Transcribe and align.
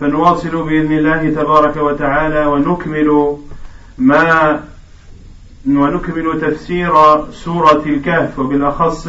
فنواصل 0.00 0.62
بإذن 0.62 0.92
الله 0.92 1.30
تبارك 1.30 1.76
وتعالى 1.76 2.46
ونكمل 2.46 3.36
ما 3.98 4.60
ونكمل 5.66 6.40
تفسير 6.40 6.92
سورة 7.32 7.82
الكهف 7.86 8.38
وبالأخص 8.38 9.08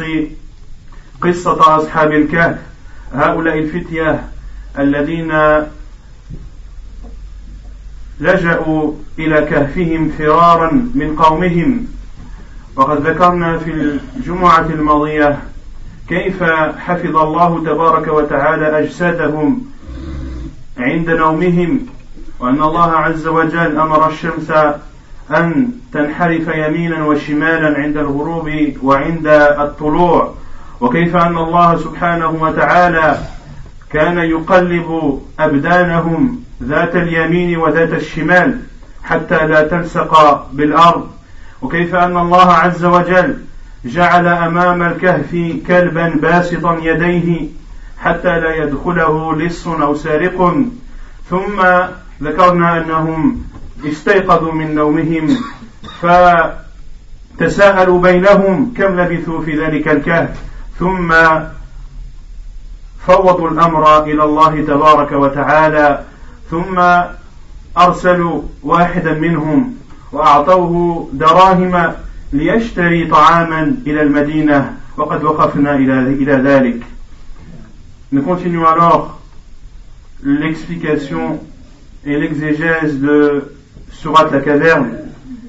قصة 1.20 1.76
أصحاب 1.76 2.12
الكهف. 2.12 2.58
هؤلاء 3.14 3.58
الفتية 3.58 4.24
الذين 4.78 5.32
لجأوا 8.20 8.92
إلى 9.18 9.42
كهفهم 9.42 10.08
فرارا 10.18 10.72
من 10.94 11.16
قومهم. 11.16 11.86
وقد 12.76 13.06
ذكرنا 13.06 13.58
في 13.58 13.70
الجمعة 14.16 14.66
الماضية 14.66 15.38
كيف 16.08 16.42
حفظ 16.78 17.16
الله 17.16 17.64
تبارك 17.64 18.08
وتعالى 18.08 18.78
أجسادهم 18.78 19.71
عند 20.82 21.10
نومهم 21.10 21.86
وأن 22.40 22.62
الله 22.62 22.90
عز 22.92 23.26
وجل 23.26 23.78
أمر 23.78 24.08
الشمس 24.08 24.50
أن 25.30 25.68
تنحرف 25.92 26.48
يمينا 26.54 27.04
وشمالا 27.04 27.78
عند 27.78 27.96
الغروب 27.96 28.50
وعند 28.82 29.26
الطلوع. 29.58 30.34
وكيف 30.80 31.16
أن 31.16 31.38
الله 31.38 31.76
سبحانه 31.76 32.28
وتعالى 32.40 33.18
كان 33.92 34.18
يقلب 34.18 35.20
أبدانهم 35.40 36.40
ذات 36.62 36.96
اليمين 36.96 37.56
وذات 37.58 37.92
الشمال 37.92 38.58
حتى 39.04 39.46
لا 39.46 39.62
تلصق 39.62 40.46
بالأرض. 40.52 41.08
وكيف 41.62 41.94
أن 41.94 42.16
الله 42.16 42.52
عز 42.52 42.84
وجل 42.84 43.36
جعل 43.84 44.26
أمام 44.26 44.82
الكهف 44.82 45.36
كلبا 45.66 46.08
باسطا 46.22 46.78
يديه 46.82 47.48
حتى 48.02 48.40
لا 48.40 48.54
يدخله 48.54 49.36
لص 49.36 49.68
أو 49.68 49.94
سارق. 49.94 50.54
ثم 51.30 51.62
ذكرنا 52.22 52.78
أنهم 52.78 53.42
استيقظوا 53.84 54.52
من 54.52 54.74
نومهم 54.74 55.36
فتساءلوا 57.38 58.00
بينهم 58.00 58.74
كم 58.76 59.00
لبثوا 59.00 59.42
في 59.42 59.64
ذلك 59.64 59.88
الكهف. 59.88 60.28
ثم 60.78 61.14
فوضوا 63.06 63.50
الأمر 63.50 64.04
إلى 64.04 64.24
الله 64.24 64.60
تبارك 64.60 65.12
وتعالى. 65.12 66.04
ثم 66.50 66.82
أرسلوا 67.78 68.42
واحدا 68.62 69.12
منهم 69.12 69.74
وأعطوه 70.12 71.08
دراهم 71.12 71.92
ليشتري 72.32 73.06
طعاما 73.06 73.76
إلى 73.86 74.02
المدينة. 74.02 74.74
وقد 74.96 75.24
وقفنا 75.24 75.76
إلى 75.76 76.32
ذلك. 76.32 76.91
Nous 78.12 78.20
continuons 78.20 78.66
alors 78.66 79.22
l'explication 80.22 81.40
et 82.04 82.18
l'exégèse 82.18 83.00
de 83.00 83.54
Surat 83.90 84.28
la 84.30 84.40
caverne 84.40 84.98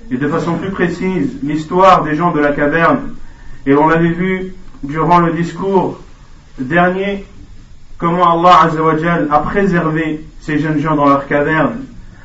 et 0.09 0.15
de 0.15 0.29
façon 0.29 0.53
plus 0.53 0.69
précise 0.69 1.39
l'histoire 1.43 2.05
des 2.05 2.15
gens 2.15 2.31
de 2.31 2.39
la 2.39 2.53
caverne. 2.53 3.15
Et 3.65 3.73
l'on 3.73 3.89
avait 3.89 4.13
vu 4.13 4.53
durant 4.81 5.19
le 5.19 5.33
discours 5.33 5.99
dernier 6.57 7.25
comment 7.97 8.31
Allah 8.39 8.61
Azzawajal 8.63 9.27
a 9.29 9.39
préservé 9.39 10.25
ces 10.39 10.57
jeunes 10.57 10.79
gens 10.79 10.95
dans 10.95 11.09
leur 11.09 11.27
caverne 11.27 11.83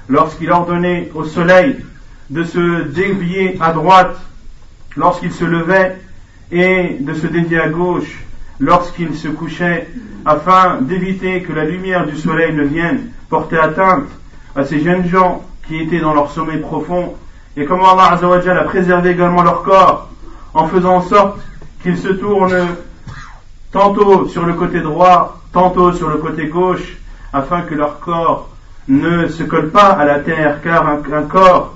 lorsqu'il 0.09 0.53
ordonnait 0.53 1.10
au 1.16 1.25
soleil 1.25 1.78
de 2.31 2.44
se 2.44 2.82
dévier 2.84 3.59
à 3.60 3.72
droite 3.72 4.16
lorsqu'il 4.97 5.32
se 5.32 5.44
levait 5.44 5.97
et 6.53 6.97
de 7.00 7.15
se 7.15 7.27
dévier 7.27 7.59
à 7.59 7.69
gauche 7.71 8.21
lorsqu'il 8.61 9.15
se 9.17 9.29
couchait 9.29 9.89
afin 10.25 10.81
d'éviter 10.81 11.43
que 11.43 11.53
la 11.53 11.65
lumière 11.65 12.07
du 12.07 12.17
soleil 12.17 12.53
ne 12.53 12.65
vienne 12.65 13.11
porter 13.29 13.59
atteinte 13.59 14.09
à 14.57 14.65
ces 14.65 14.81
jeunes 14.81 15.09
gens 15.09 15.45
qui 15.67 15.79
étaient 15.81 16.01
dans 16.01 16.15
leur 16.15 16.31
sommeil 16.31 16.59
profond 16.59 17.15
et 17.57 17.65
comment 17.65 17.93
Allah 17.93 18.13
Azzawajal 18.13 18.59
a 18.59 18.65
préservé 18.65 19.11
également 19.11 19.43
leur 19.43 19.63
corps 19.63 20.09
en 20.55 20.67
faisant 20.67 20.97
en 20.97 21.03
sorte 21.03 21.41
qu'ils 21.83 21.99
se 21.99 22.09
tournent 22.09 22.69
tantôt 23.71 24.27
sur 24.29 24.47
le 24.47 24.55
côté 24.55 24.81
droit, 24.81 25.41
tantôt 25.53 25.93
sur 25.93 26.09
le 26.09 26.17
côté 26.17 26.47
gauche 26.47 26.97
afin 27.33 27.63
que 27.63 27.75
leur 27.75 28.01
corps 28.01 28.49
ne 28.89 29.29
se 29.29 29.43
colle 29.43 29.71
pas 29.71 29.89
à 29.89 30.05
la 30.05 30.21
terre 30.21 30.63
car 30.63 30.89
un 30.89 31.23
corps 31.23 31.75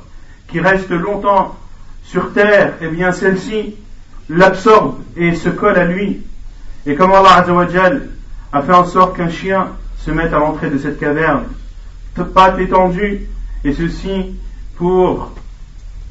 qui 0.48 0.60
reste 0.60 0.90
longtemps 0.90 1.54
sur 2.04 2.32
terre, 2.32 2.74
eh 2.80 2.88
bien 2.88 3.12
celle-ci 3.12 3.74
l'absorbe 4.28 4.96
et 5.16 5.34
se 5.34 5.48
colle 5.48 5.78
à 5.78 5.84
lui. 5.84 6.22
Et 6.86 6.94
comment 6.94 7.16
Allah 7.16 7.36
Azzawajal 7.36 8.08
a 8.52 8.62
fait 8.62 8.72
en 8.72 8.84
sorte 8.84 9.16
qu'un 9.16 9.30
chien 9.30 9.68
se 9.98 10.10
mette 10.10 10.32
à 10.32 10.38
l'entrée 10.38 10.68
de 10.68 10.78
cette 10.78 10.98
caverne, 10.98 11.44
pas 12.34 12.60
étendue, 12.60 13.28
et 13.64 13.72
ceci 13.72 14.34
pour 14.76 15.32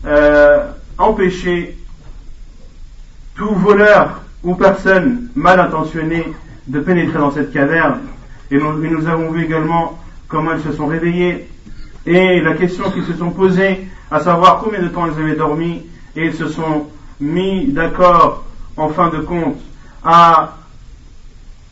euh, 0.06 0.72
empêcher 0.98 1.78
tout 3.36 3.54
voleur 3.54 4.22
ou 4.44 4.56
personne 4.56 5.30
mal 5.36 5.60
intentionnée 5.60 6.26
de 6.68 6.80
pénétrer 6.80 7.20
dans 7.20 7.32
cette 7.32 7.52
caverne. 7.52 8.00
Et 8.50 8.58
nous, 8.58 9.08
avons 9.08 9.32
vu 9.32 9.44
également 9.44 10.00
comment 10.28 10.54
ils 10.54 10.62
se 10.62 10.72
sont 10.72 10.88
réveillés 10.88 11.50
et 12.06 12.40
la 12.42 12.54
question 12.54 12.90
qu'ils 12.92 13.06
se 13.06 13.14
sont 13.14 13.32
posées, 13.32 13.88
à 14.10 14.20
savoir 14.22 14.60
combien 14.60 14.82
de 14.82 14.88
temps 14.88 15.06
ils 15.06 15.22
avaient 15.22 15.36
dormi, 15.36 15.86
et 16.16 16.26
ils 16.26 16.34
se 16.34 16.48
sont 16.48 16.88
mis 17.20 17.72
d'accord 17.72 18.44
en 18.78 18.90
fin 18.90 19.10
de 19.10 19.20
compte 19.20 19.60
à 20.04 20.58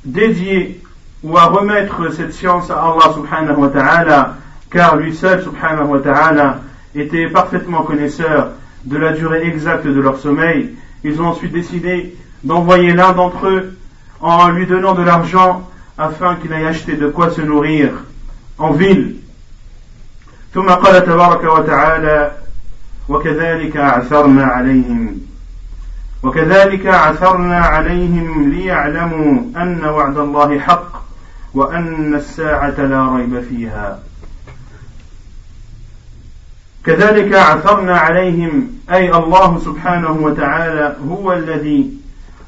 dédier 0.08 0.80
ou 1.22 1.36
à 1.38 1.44
remettre 1.44 2.12
cette 2.12 2.32
science 2.32 2.70
à 2.70 2.74
Allah 2.74 3.14
subhanahu 3.14 3.56
wa 3.56 3.68
ta'ala, 3.68 4.36
car 4.70 4.96
lui 4.96 5.14
seul 5.14 5.42
subhanahu 5.42 5.86
wa 5.86 6.00
ta'ala 6.00 6.60
était 6.94 7.28
parfaitement 7.28 7.82
connaisseur 7.82 8.52
de 8.84 8.96
la 8.98 9.12
durée 9.12 9.46
exacte 9.46 9.86
de 9.86 10.00
leur 10.00 10.18
sommeil. 10.18 10.74
Ils 11.02 11.20
ont 11.20 11.26
ensuite 11.26 11.52
décidé 11.52 12.16
d'envoyer 12.42 12.92
l'un 12.92 13.12
d'entre 13.12 13.46
eux 13.46 13.76
en 14.20 14.48
lui 14.50 14.66
donnant 14.66 14.94
de 14.94 15.02
l'argent 15.02 15.68
afin 15.96 16.36
qu'il 16.36 16.52
aille 16.52 16.66
acheter 16.66 16.96
de 16.96 17.08
quoi 17.08 17.30
se 17.30 17.40
nourrir 17.40 17.90
en 18.58 18.72
ville. 18.72 19.16
ثم 20.54 20.70
قال 20.70 21.04
تبارك 21.04 21.44
وتعالى 21.44 22.32
وكذلك 23.08 23.76
أعثرنا 23.76 24.44
عليهم 24.44 25.20
وكذلك 26.23 26.85
عثرنا 26.85 27.59
عليهم 27.59 28.49
ليعلموا 28.49 29.41
أن 29.57 29.85
وعد 29.85 30.17
الله 30.17 30.59
حق 30.59 31.03
وأن 31.53 32.15
الساعة 32.15 32.81
لا 32.81 33.15
ريب 33.15 33.41
فيها. 33.41 33.99
كذلك 36.85 37.35
عثرنا 37.35 37.97
عليهم 37.97 38.67
أي 38.91 39.15
الله 39.15 39.59
سبحانه 39.59 40.11
وتعالى 40.11 40.95
هو 41.09 41.33
الذي 41.33 41.93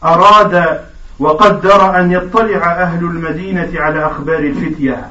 أراد 0.03 0.81
وقدر 1.19 1.99
أن 1.99 2.11
يطلع 2.11 2.71
أهل 2.71 3.05
المدينة 3.05 3.69
على 3.75 4.05
أخبار 4.05 4.39
الفتية. 4.39 5.09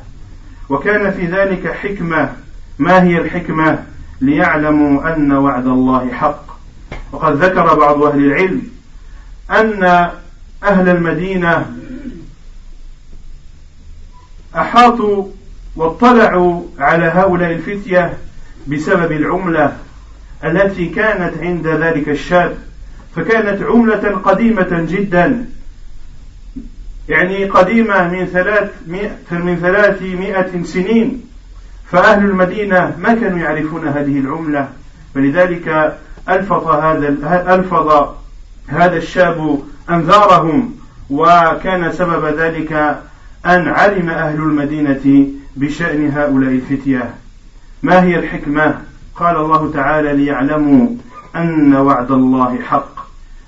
وكان 0.69 1.11
في 1.11 1.27
ذلك 1.27 1.73
حكمة. 1.73 2.33
ما 2.79 3.03
هي 3.03 3.19
الحكمة؟ 3.19 3.79
ليعلموا 4.21 5.15
أن 5.15 5.33
وعد 5.33 5.67
الله 5.67 6.13
حق. 6.13 6.50
وقد 7.13 7.45
ذكر 7.45 7.75
بعض 7.75 8.03
أهل 8.03 8.25
العلم 8.25 8.63
أن 9.51 9.83
أهل 10.65 10.89
المدينة 10.89 11.77
أحاطوا 14.57 15.27
واطلعوا 15.77 16.63
على 16.79 17.05
هؤلاء 17.05 17.53
الفتية 17.53 18.19
بسبب 18.67 19.13
العملة 19.13 19.77
التي 20.45 20.87
كانت 20.87 21.39
عند 21.39 21.67
ذلك 21.67 22.09
الشاب 22.09 22.59
فكانت 23.17 23.63
عملة 23.63 24.17
قديمة 24.25 24.87
جدا. 24.91 25.47
يعني 27.09 27.45
قديمة 27.45 28.09
من 28.09 28.27
ثلاث 28.27 28.71
من 29.31 29.59
ثلاثمائة 29.63 30.63
سنين. 30.63 31.31
فأهل 31.91 32.25
المدينة 32.25 32.97
ما 32.99 33.15
كانوا 33.15 33.39
يعرفون 33.39 33.89
هذه 33.89 34.19
العملة 34.19 34.69
فلذلك 35.15 35.99
ألفظ 36.31 36.69
هذا 36.69 37.55
ألفظ 37.55 38.15
هذا 38.69 38.97
الشاب 38.97 39.59
أنذارهم 39.91 40.75
وكان 41.11 41.93
سبب 41.93 42.25
ذلك 42.25 42.73
أن 43.47 43.69
علم 43.69 44.11
أهل 44.11 44.39
المدينة 44.39 45.27
بشأن 45.57 46.11
هؤلاء 46.11 46.51
الفتية. 46.51 47.15
ما 47.83 48.03
هي 48.03 48.19
الحكمة؟ 48.19 48.75
قال 49.17 49.37
الله 49.37 49.73
تعالى 49.73 50.13
ليعلموا 50.13 50.89
أن 51.37 51.77
وعد 51.77 52.11
الله 52.11 52.59
حق. 52.63 53.01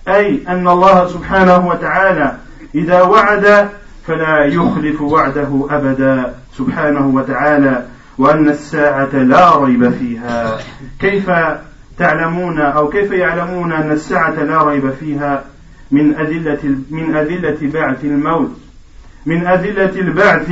أي 0.09 0.41
أن 0.49 0.69
الله 0.69 1.07
سبحانه 1.07 1.69
وتعالى 1.69 2.37
إذا 2.75 3.03
وعد 3.03 3.69
فلا 4.07 4.45
يخلف 4.45 5.01
وعده 5.01 5.67
أبدا 5.71 6.35
سبحانه 6.59 7.07
وتعالى 7.07 7.87
وأن 8.19 8.49
الساعة 8.49 9.15
لا 9.15 9.57
ريب 9.57 9.91
فيها. 9.91 10.59
كيف 11.01 11.31
تعلمون 11.99 12.61
أو 12.61 12.89
كيف 12.89 13.13
يعلمون 13.13 13.73
أن 13.73 13.93
الساعة 13.93 14.43
لا 14.43 14.63
ريب 14.63 14.91
فيها 14.91 15.45
من 15.91 16.15
أدلة 16.15 16.77
من 16.91 17.17
أدلة 17.17 17.59
بعث 17.63 18.05
الموت؟ 18.05 18.51
من 19.27 19.47
أدلة 19.47 20.01
البعث 20.01 20.51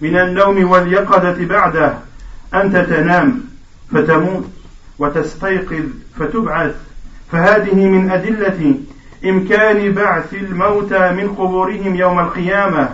من 0.00 0.16
النوم 0.16 0.70
واليقظة 0.70 1.46
بعده. 1.46 1.94
أنت 2.54 2.76
تنام 2.76 3.40
فتموت 3.92 4.46
وتستيقظ 4.98 5.84
فتبعث. 6.18 6.74
فهذه 7.32 7.86
من 7.86 8.10
أدلة 8.10 8.74
إمكان 9.24 9.92
بعث 9.92 10.34
الموتى 10.34 11.12
من 11.12 11.28
قبورهم 11.28 11.94
يوم 11.94 12.18
القيامة. 12.18 12.88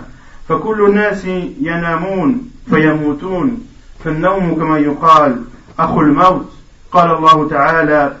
فكل 0.49 0.85
الناس 0.85 1.25
ينامون 1.61 2.49
فيموتون. 2.69 3.67
فالنوم 4.03 4.55
كما 4.55 4.77
يقال 4.77 5.41
أخو 5.79 6.01
الموت. 6.01 6.56
قال 6.91 7.11
الله 7.11 7.49
تعالى 7.49 8.15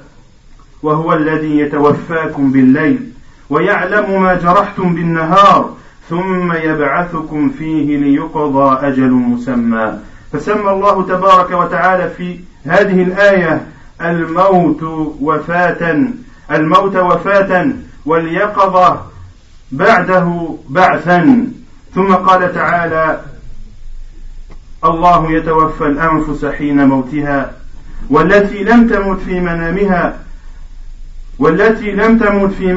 وهو 0.83 1.13
الذي 1.13 1.59
يتوفاكم 1.59 2.51
بالليل 2.51 3.11
ويعلم 3.49 4.21
ما 4.21 4.33
جرحتم 4.35 4.95
بالنهار 4.95 5.73
ثم 6.09 6.53
يبعثكم 6.53 7.49
فيه 7.49 7.97
ليقضى 7.97 8.87
أجل 8.87 9.11
مسمى. 9.11 9.99
فسمى 10.33 10.71
الله 10.71 11.03
تبارك 11.03 11.51
وتعالى 11.51 12.09
في 12.09 12.39
هذه 12.65 13.03
الآية 13.03 13.67
الموت 14.01 14.83
وفاة 15.21 16.07
الموت 16.51 16.95
وفاة 16.95 17.69
واليقظة 18.05 19.01
بعده 19.71 20.55
بعثا. 20.69 21.47
ثم 21.95 22.13
قال 22.13 22.53
تعالى 22.53 23.21
الله 24.85 25.31
يتوفى 25.31 25.85
الأنفس 25.85 26.45
حين 26.45 26.87
موتها 26.87 27.51
والتي 28.09 28.63
لم 28.63 28.87
تمت 28.87 29.19
في 29.19 29.39
منامها 29.39 30.19
والتي 31.39 31.91
لم 31.91 32.17
تمت 32.17 32.51
في, 32.51 32.75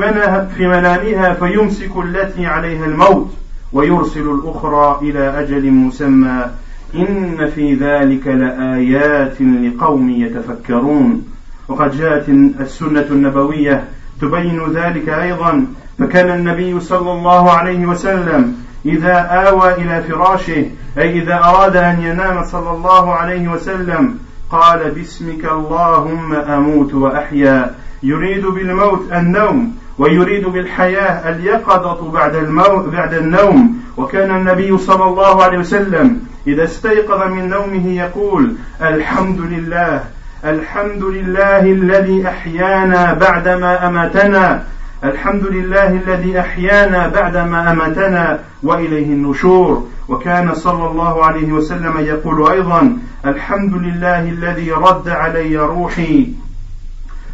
في 0.57 0.67
منامها 0.67 1.33
فيمسك 1.33 1.91
التي 1.97 2.47
عليها 2.47 2.87
الموت 2.87 3.31
ويرسل 3.73 4.31
الأخرى 4.31 4.99
إلى 5.03 5.41
أجل 5.41 5.71
مسمى. 5.71 6.47
إن 6.95 7.51
في 7.55 7.75
ذلك 7.75 8.27
لآيات 8.27 9.41
لقوم 9.41 10.11
يتفكرون. 10.11 11.25
وقد 11.69 11.99
جاءت 11.99 12.29
السنة 12.61 13.07
النبوية 13.11 13.85
تبين 14.21 14.73
ذلك 14.75 15.09
أيضا. 15.09 15.67
فكان 15.99 16.31
النبي 16.31 16.81
صلى 16.81 17.13
الله 17.13 17.51
عليه 17.51 17.87
وسلم 17.87 18.57
إذا 18.87 19.15
آوى 19.19 19.75
إلى 19.75 20.03
فراشه 20.03 20.65
أي 20.99 21.23
إذا 21.23 21.35
أراد 21.35 21.77
أن 21.77 22.03
ينام 22.03 22.45
صلى 22.45 22.71
الله 22.71 23.15
عليه 23.15 23.49
وسلم 23.49 24.19
قال 24.51 24.91
باسمك 24.91 25.45
اللهم 25.45 26.35
أموت 26.35 26.95
وأحيا. 26.95 27.75
يريد 28.03 28.47
بالموت 28.47 29.13
النوم 29.13 29.75
ويريد 29.99 30.47
بالحياة 30.49 31.31
اليقظة 31.31 32.11
بعد 32.11 32.35
الموت 32.35 32.89
بعد 32.89 33.15
النوم. 33.15 33.81
وكان 33.97 34.37
النبي 34.37 34.79
صلى 34.79 35.05
الله 35.05 35.45
عليه 35.45 35.59
وسلم 35.59 36.21
إذا 36.47 36.65
استيقظ 36.65 37.33
من 37.33 37.49
نومه 37.49 37.87
يقول 37.89 38.53
الحمد 38.83 39.41
لله 39.41 40.05
الحمد 40.45 41.05
لله 41.05 41.61
الذي 41.61 42.29
أحيانا 42.29 43.15
بعدما 43.15 43.89
أماتنا 43.89 44.65
الحمد 45.05 45.47
لله 45.47 45.87
الذي 45.87 46.41
أحيانا 46.41 47.09
بعدما 47.09 47.73
أماتنا 47.73 48.39
وإليه 48.63 49.07
النشور. 49.07 49.89
وكان 50.11 50.55
صلى 50.55 50.91
الله 50.91 51.25
عليه 51.25 51.53
وسلم 51.53 51.99
يقول 51.99 52.51
أيضا 52.51 52.99
الحمد 53.27 53.75
لله 53.75 54.29
الذي 54.29 54.73
رد 54.73 55.09
علي 55.09 55.57
روحي 55.57 56.33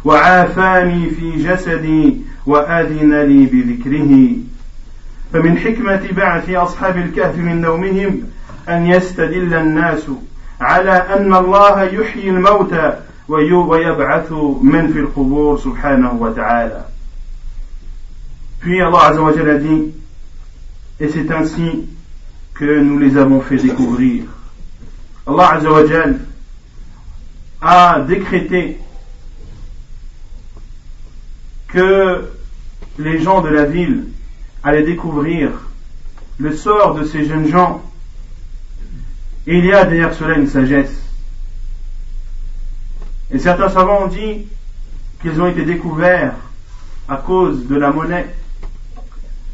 وعافاني 0.05 1.09
في 1.09 1.43
جسدي 1.43 2.21
وأذن 2.45 3.21
لي 3.21 3.45
بذكره. 3.45 4.29
فمن 5.33 5.57
حكمة 5.57 6.11
بعث 6.11 6.49
أصحاب 6.49 6.97
الكهف 6.97 7.37
من 7.37 7.61
نومهم 7.61 8.21
أن 8.69 8.85
يستدل 8.85 9.53
الناس 9.53 10.05
على 10.61 10.91
أن 10.91 11.33
الله 11.33 11.83
يحيي 11.83 12.29
الموتى 12.29 12.93
ويبعث 13.27 14.31
من 14.61 14.87
في 14.93 14.99
القبور 14.99 15.57
سبحانه 15.57 16.13
وتعالى. 16.13 16.81
Puis 18.59 18.81
Allah 18.81 19.09
Azzawajal 19.09 19.49
a 19.49 19.57
dit, 19.57 19.93
et 20.99 21.09
c'est 21.09 21.31
ainsi 21.31 21.87
que 22.57 22.79
nous 22.79 22.97
les 22.97 23.17
avons 23.17 23.41
fait 23.41 23.57
découvrir. 23.57 24.23
Allah 25.27 25.53
Azzawajal 25.53 26.19
a 27.61 27.99
décrété 28.07 28.77
que 31.67 32.29
les 32.97 33.21
gens 33.21 33.41
de 33.41 33.49
la 33.49 33.65
ville 33.65 34.05
allaient 34.63 34.83
découvrir 34.83 35.51
le 36.39 36.55
sort 36.55 36.95
de 36.95 37.05
ces 37.05 37.25
jeunes 37.25 37.47
gens. 37.47 37.83
Et 39.45 39.59
il 39.59 39.65
y 39.65 39.73
a 39.73 39.85
derrière 39.85 40.13
cela 40.13 40.37
une 40.37 40.47
sagesse. 40.47 41.01
Et 43.31 43.39
certains 43.39 43.69
savants 43.69 44.05
ont 44.05 44.07
dit 44.07 44.47
qu'ils 45.21 45.39
ont 45.41 45.47
été 45.47 45.63
découverts 45.63 46.33
à 47.07 47.17
cause 47.17 47.67
de 47.67 47.75
la 47.75 47.91
monnaie 47.91 48.27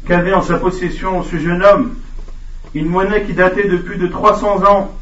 qu'avait 0.06 0.34
en 0.34 0.42
sa 0.42 0.58
possession 0.58 1.22
ce 1.22 1.38
jeune 1.38 1.62
homme, 1.62 1.94
une 2.74 2.88
monnaie 2.88 3.22
qui 3.24 3.32
datait 3.32 3.68
de 3.68 3.76
plus 3.76 3.96
de 3.96 4.06
300 4.06 4.64
ans. 4.64 4.92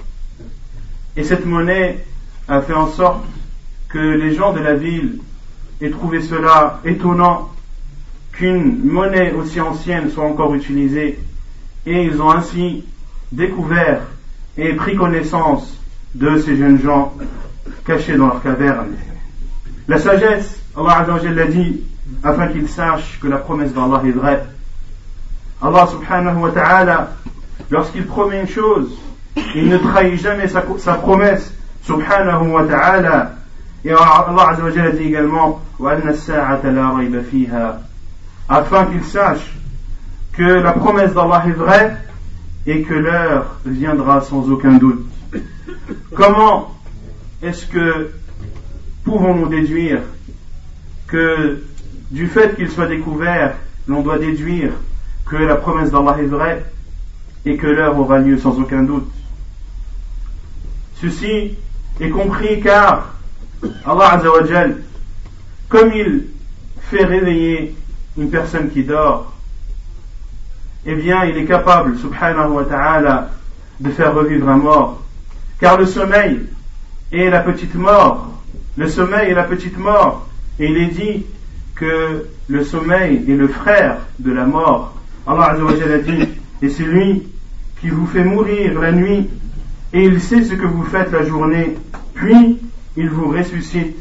Et 1.16 1.24
cette 1.24 1.46
monnaie 1.46 2.04
a 2.48 2.60
fait 2.60 2.74
en 2.74 2.88
sorte 2.88 3.24
que 3.88 3.98
les 3.98 4.34
gens 4.34 4.52
de 4.52 4.60
la 4.60 4.74
ville 4.74 5.18
aient 5.80 5.90
trouvé 5.90 6.22
cela 6.22 6.80
étonnant 6.84 7.50
qu'une 8.32 8.84
monnaie 8.84 9.32
aussi 9.32 9.60
ancienne 9.60 10.10
soit 10.10 10.24
encore 10.24 10.54
utilisée. 10.54 11.18
Et 11.86 12.04
ils 12.04 12.20
ont 12.20 12.30
ainsi 12.30 12.84
découvert 13.30 14.02
et 14.56 14.74
pris 14.74 14.96
connaissance 14.96 15.76
de 16.14 16.38
ces 16.38 16.56
jeunes 16.56 16.80
gens 16.80 17.14
cachés 17.86 18.16
dans 18.16 18.26
leur 18.28 18.42
caverne. 18.42 18.94
La 19.88 19.98
sagesse, 19.98 20.60
Allah 20.76 21.06
l'a 21.08 21.46
dit, 21.46 21.82
afin 22.22 22.48
qu'ils 22.48 22.68
sachent 22.68 23.18
que 23.20 23.26
la 23.26 23.38
promesse 23.38 23.72
d'Allah 23.72 24.02
est 24.06 24.10
vraie 24.10 24.44
Allah 25.62 25.86
subhanahu 25.86 26.38
wa 26.38 26.50
ta'ala, 26.50 27.12
lorsqu'il 27.72 28.04
promet 28.04 28.42
une 28.42 28.48
chose, 28.48 28.90
il 29.54 29.68
ne 29.68 29.78
trahit 29.78 30.20
jamais 30.20 30.46
sa, 30.46 30.60
promesse, 30.60 31.52
subhanahu 31.84 32.48
wa 32.48 32.64
ta'ala. 32.64 33.32
Et 33.84 33.90
Allah 33.90 34.48
azza 34.50 34.62
wa 34.62 34.70
dit 34.70 35.02
également, 35.02 35.60
afin 38.48 38.84
qu'il 38.84 39.04
sache 39.04 39.54
que 40.32 40.42
la 40.42 40.72
promesse 40.72 41.14
d'Allah 41.14 41.44
est 41.46 41.52
vraie 41.52 41.96
et 42.66 42.82
que 42.82 42.94
l'heure 42.94 43.56
viendra 43.64 44.20
sans 44.20 44.50
aucun 44.50 44.74
doute. 44.74 45.06
Comment 46.14 46.74
est-ce 47.42 47.66
que 47.66 48.10
pouvons-nous 49.04 49.48
déduire 49.48 50.00
que 51.06 51.62
du 52.10 52.26
fait 52.26 52.54
qu'il 52.54 52.70
soit 52.70 52.86
découvert, 52.86 53.54
l'on 53.88 54.02
doit 54.02 54.18
déduire 54.18 54.72
que 55.24 55.36
la 55.36 55.56
promesse 55.56 55.90
d'Allah 55.90 56.16
est 56.20 56.26
vraie? 56.26 56.64
Et 57.44 57.56
que 57.56 57.66
l'heure 57.66 57.98
aura 57.98 58.18
lieu 58.18 58.38
sans 58.38 58.58
aucun 58.58 58.82
doute. 58.82 59.10
Ceci 61.00 61.56
est 62.00 62.10
compris 62.10 62.60
car 62.60 63.14
Allah 63.84 64.14
Azzawajal, 64.14 64.76
comme 65.68 65.92
il 65.92 66.26
fait 66.90 67.04
réveiller 67.04 67.74
une 68.16 68.30
personne 68.30 68.70
qui 68.70 68.84
dort, 68.84 69.32
eh 70.84 70.94
bien 70.94 71.24
il 71.24 71.36
est 71.36 71.44
capable, 71.44 71.98
subhanahu 71.98 72.52
wa 72.52 72.64
ta'ala, 72.64 73.30
de 73.80 73.90
faire 73.90 74.14
revivre 74.14 74.48
un 74.48 74.56
mort. 74.56 75.02
Car 75.60 75.78
le 75.78 75.86
sommeil 75.86 76.40
est 77.12 77.30
la 77.30 77.40
petite 77.40 77.74
mort. 77.74 78.28
Le 78.76 78.88
sommeil 78.88 79.30
est 79.30 79.34
la 79.34 79.44
petite 79.44 79.78
mort. 79.78 80.28
Et 80.58 80.66
il 80.66 80.76
est 80.76 80.86
dit 80.86 81.26
que 81.74 82.26
le 82.48 82.64
sommeil 82.64 83.24
est 83.28 83.36
le 83.36 83.48
frère 83.48 83.98
de 84.18 84.32
la 84.32 84.44
mort. 84.44 84.94
Allah 85.26 85.54
a 85.56 85.98
dit, 85.98 86.28
et 86.62 86.68
c'est 86.68 86.84
lui 86.84 87.31
qui 87.82 87.90
vous 87.90 88.06
fait 88.06 88.22
mourir 88.22 88.80
la 88.80 88.92
nuit, 88.92 89.28
et 89.92 90.04
il 90.04 90.20
sait 90.20 90.44
ce 90.44 90.54
que 90.54 90.64
vous 90.64 90.84
faites 90.84 91.10
la 91.10 91.26
journée, 91.26 91.76
puis 92.14 92.60
il 92.96 93.10
vous 93.10 93.28
ressuscite 93.28 93.96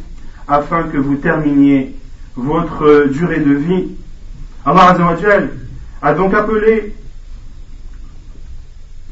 afin 0.48 0.84
que 0.84 0.98
vous 0.98 1.16
terminiez 1.16 1.96
votre 2.36 3.08
durée 3.12 3.40
de 3.40 3.54
vie. 3.54 3.88
Allah 4.64 4.96
a 6.04 6.14
donc 6.14 6.34
appelé 6.36 6.94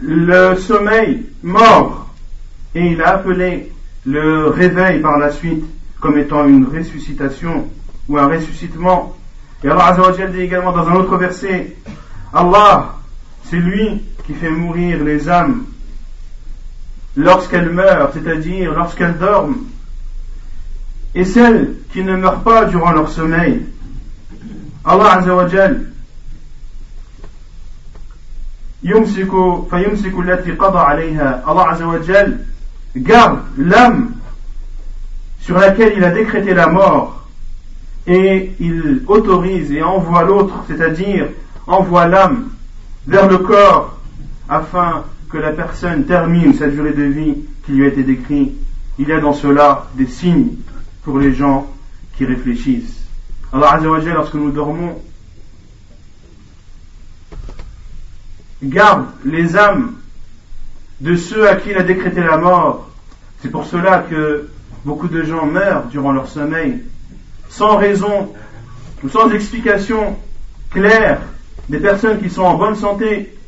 le 0.02 0.56
sommeil 0.56 1.26
mort 1.42 2.14
et 2.76 2.92
il 2.92 3.02
a 3.02 3.16
appelé 3.16 3.72
le 4.06 4.50
réveil 4.50 5.00
par 5.00 5.18
la 5.18 5.32
suite 5.32 5.66
comme 6.00 6.20
étant 6.20 6.48
une 6.48 6.66
ressuscitation 6.66 7.68
ou 8.08 8.20
un 8.20 8.28
ressuscitement. 8.28 9.18
Et 9.64 9.68
Allah 9.68 9.98
dit 10.32 10.42
également 10.42 10.72
dans 10.72 10.88
un 10.88 10.94
autre 10.94 11.18
verset, 11.18 11.76
Allah, 12.32 12.96
c'est 13.44 13.58
lui 13.58 14.04
qui 14.30 14.36
fait 14.36 14.52
mourir 14.52 15.04
les 15.04 15.28
âmes 15.28 15.64
lorsqu'elles 17.18 17.72
meurent, 17.72 18.12
c'est-à-dire 18.14 18.76
lorsqu'elles 18.76 19.18
dorment, 19.18 19.58
et 21.16 21.26
celles 21.26 21.74
qui 21.92 22.04
ne 22.04 22.16
meurent 22.16 22.44
pas 22.44 22.66
durant 22.66 22.92
leur 22.92 23.10
sommeil. 23.10 23.66
Allah 24.86 25.14
Azzawajal 25.14 25.82
Allah 28.86 29.18
Azzawajal 31.72 32.46
garde 32.96 33.40
l'âme 33.58 34.12
sur 35.40 35.58
laquelle 35.58 35.94
il 35.98 36.04
a 36.04 36.12
décrété 36.12 36.54
la 36.54 36.68
mort 36.68 37.28
et 38.06 38.52
il 38.60 39.02
autorise 39.08 39.72
et 39.72 39.82
envoie 39.82 40.22
l'autre, 40.22 40.66
c'est-à-dire 40.68 41.30
envoie 41.66 42.06
l'âme 42.06 42.50
vers 43.08 43.28
le 43.28 43.40
corps 43.40 43.96
afin 44.50 45.06
que 45.30 45.38
la 45.38 45.52
personne 45.52 46.06
termine 46.06 46.54
sa 46.56 46.68
durée 46.68 46.94
de 46.94 47.04
vie 47.04 47.36
qui 47.66 47.74
lui 47.74 47.86
a 47.86 47.90
été 47.90 48.04
décrite. 48.04 48.54
Il 48.98 49.08
y 49.08 49.14
a 49.14 49.22
dans 49.22 49.34
cela 49.34 49.88
des 49.94 50.08
signes 50.08 50.56
pour 51.04 51.20
les 51.20 51.34
gens 51.34 51.72
qui 52.18 52.26
réfléchissent. 52.26 53.06
Allah 53.54 53.74
Azzawajal, 53.74 54.14
lorsque 54.14 54.34
nous 54.34 54.52
dormons, 54.52 55.02
garde 58.62 59.06
les 59.24 59.56
âmes 59.56 59.94
de 61.00 61.16
ceux 61.16 61.48
à 61.48 61.56
qui 61.56 61.70
il 61.70 61.78
a 61.78 61.84
décrété 61.84 62.22
la 62.22 62.38
mort. 62.38 62.90
C'est 63.42 63.50
pour 63.50 63.66
cela 63.66 64.06
que 64.10 64.50
beaucoup 64.84 65.08
de 65.08 65.24
gens 65.24 65.46
meurent 65.46 65.86
durant 65.86 66.12
leur 66.12 66.28
sommeil, 66.28 66.84
sans 67.50 67.78
raison 67.78 68.34
ou 69.04 69.10
sans 69.10 69.32
explication 69.32 70.18
claire. 70.72 71.22
Des 71.70 71.80
personnes 71.80 72.20
qui 72.20 72.30
sont 72.30 72.42
en 72.42 72.56
bonne 72.56 72.76
santé, 72.76 73.39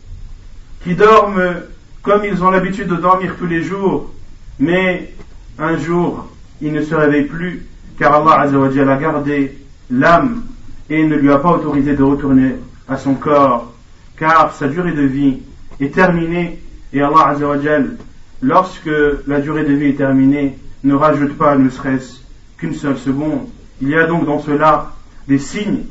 qui 0.84 0.96
dorment 0.96 1.56
comme 2.02 2.26
ils 2.26 2.44
ont 2.44 2.50
l'habitude 2.50 2.88
de 2.88 2.96
dormir 2.96 3.36
tous 3.38 3.46
les 3.46 3.64
jours, 3.64 4.12
mais 4.60 5.14
un 5.60 5.78
jour 5.78 6.28
ils 6.62 6.72
ne 6.72 6.82
se 6.82 6.94
réveillent 6.94 7.26
plus, 7.26 7.66
car 7.98 8.16
Allah 8.16 8.42
a 8.42 8.98
gardé 8.98 9.58
l'âme 9.90 10.44
et 10.90 11.04
ne 11.04 11.16
lui 11.16 11.32
a 11.32 11.38
pas 11.38 11.52
autorisé 11.52 11.96
de 11.96 12.04
retourner 12.04 12.56
à 12.88 12.98
son 12.98 13.16
corps 13.16 13.72
car 14.22 14.54
sa 14.54 14.68
durée 14.68 14.92
de 14.92 15.02
vie 15.02 15.40
est 15.80 15.96
terminée 15.96 16.60
et 16.94 17.02
Allah 17.02 17.30
Azzawajal, 17.30 17.98
lorsque 18.42 18.92
la 19.26 19.40
durée 19.40 19.64
de 19.64 19.74
vie 19.74 19.88
est 19.88 19.98
terminée, 19.98 20.58
ne 20.84 20.94
rajoute 20.94 21.38
pas 21.38 21.56
ne 21.56 21.70
serait-ce 21.70 22.20
qu'une 22.58 22.76
seule 22.76 23.00
seconde. 23.00 23.48
Il 23.82 23.90
y 23.90 23.96
a 23.96 24.06
donc 24.06 24.26
dans 24.28 24.40
cela 24.40 24.92
des 25.28 25.40
signes 25.40 25.86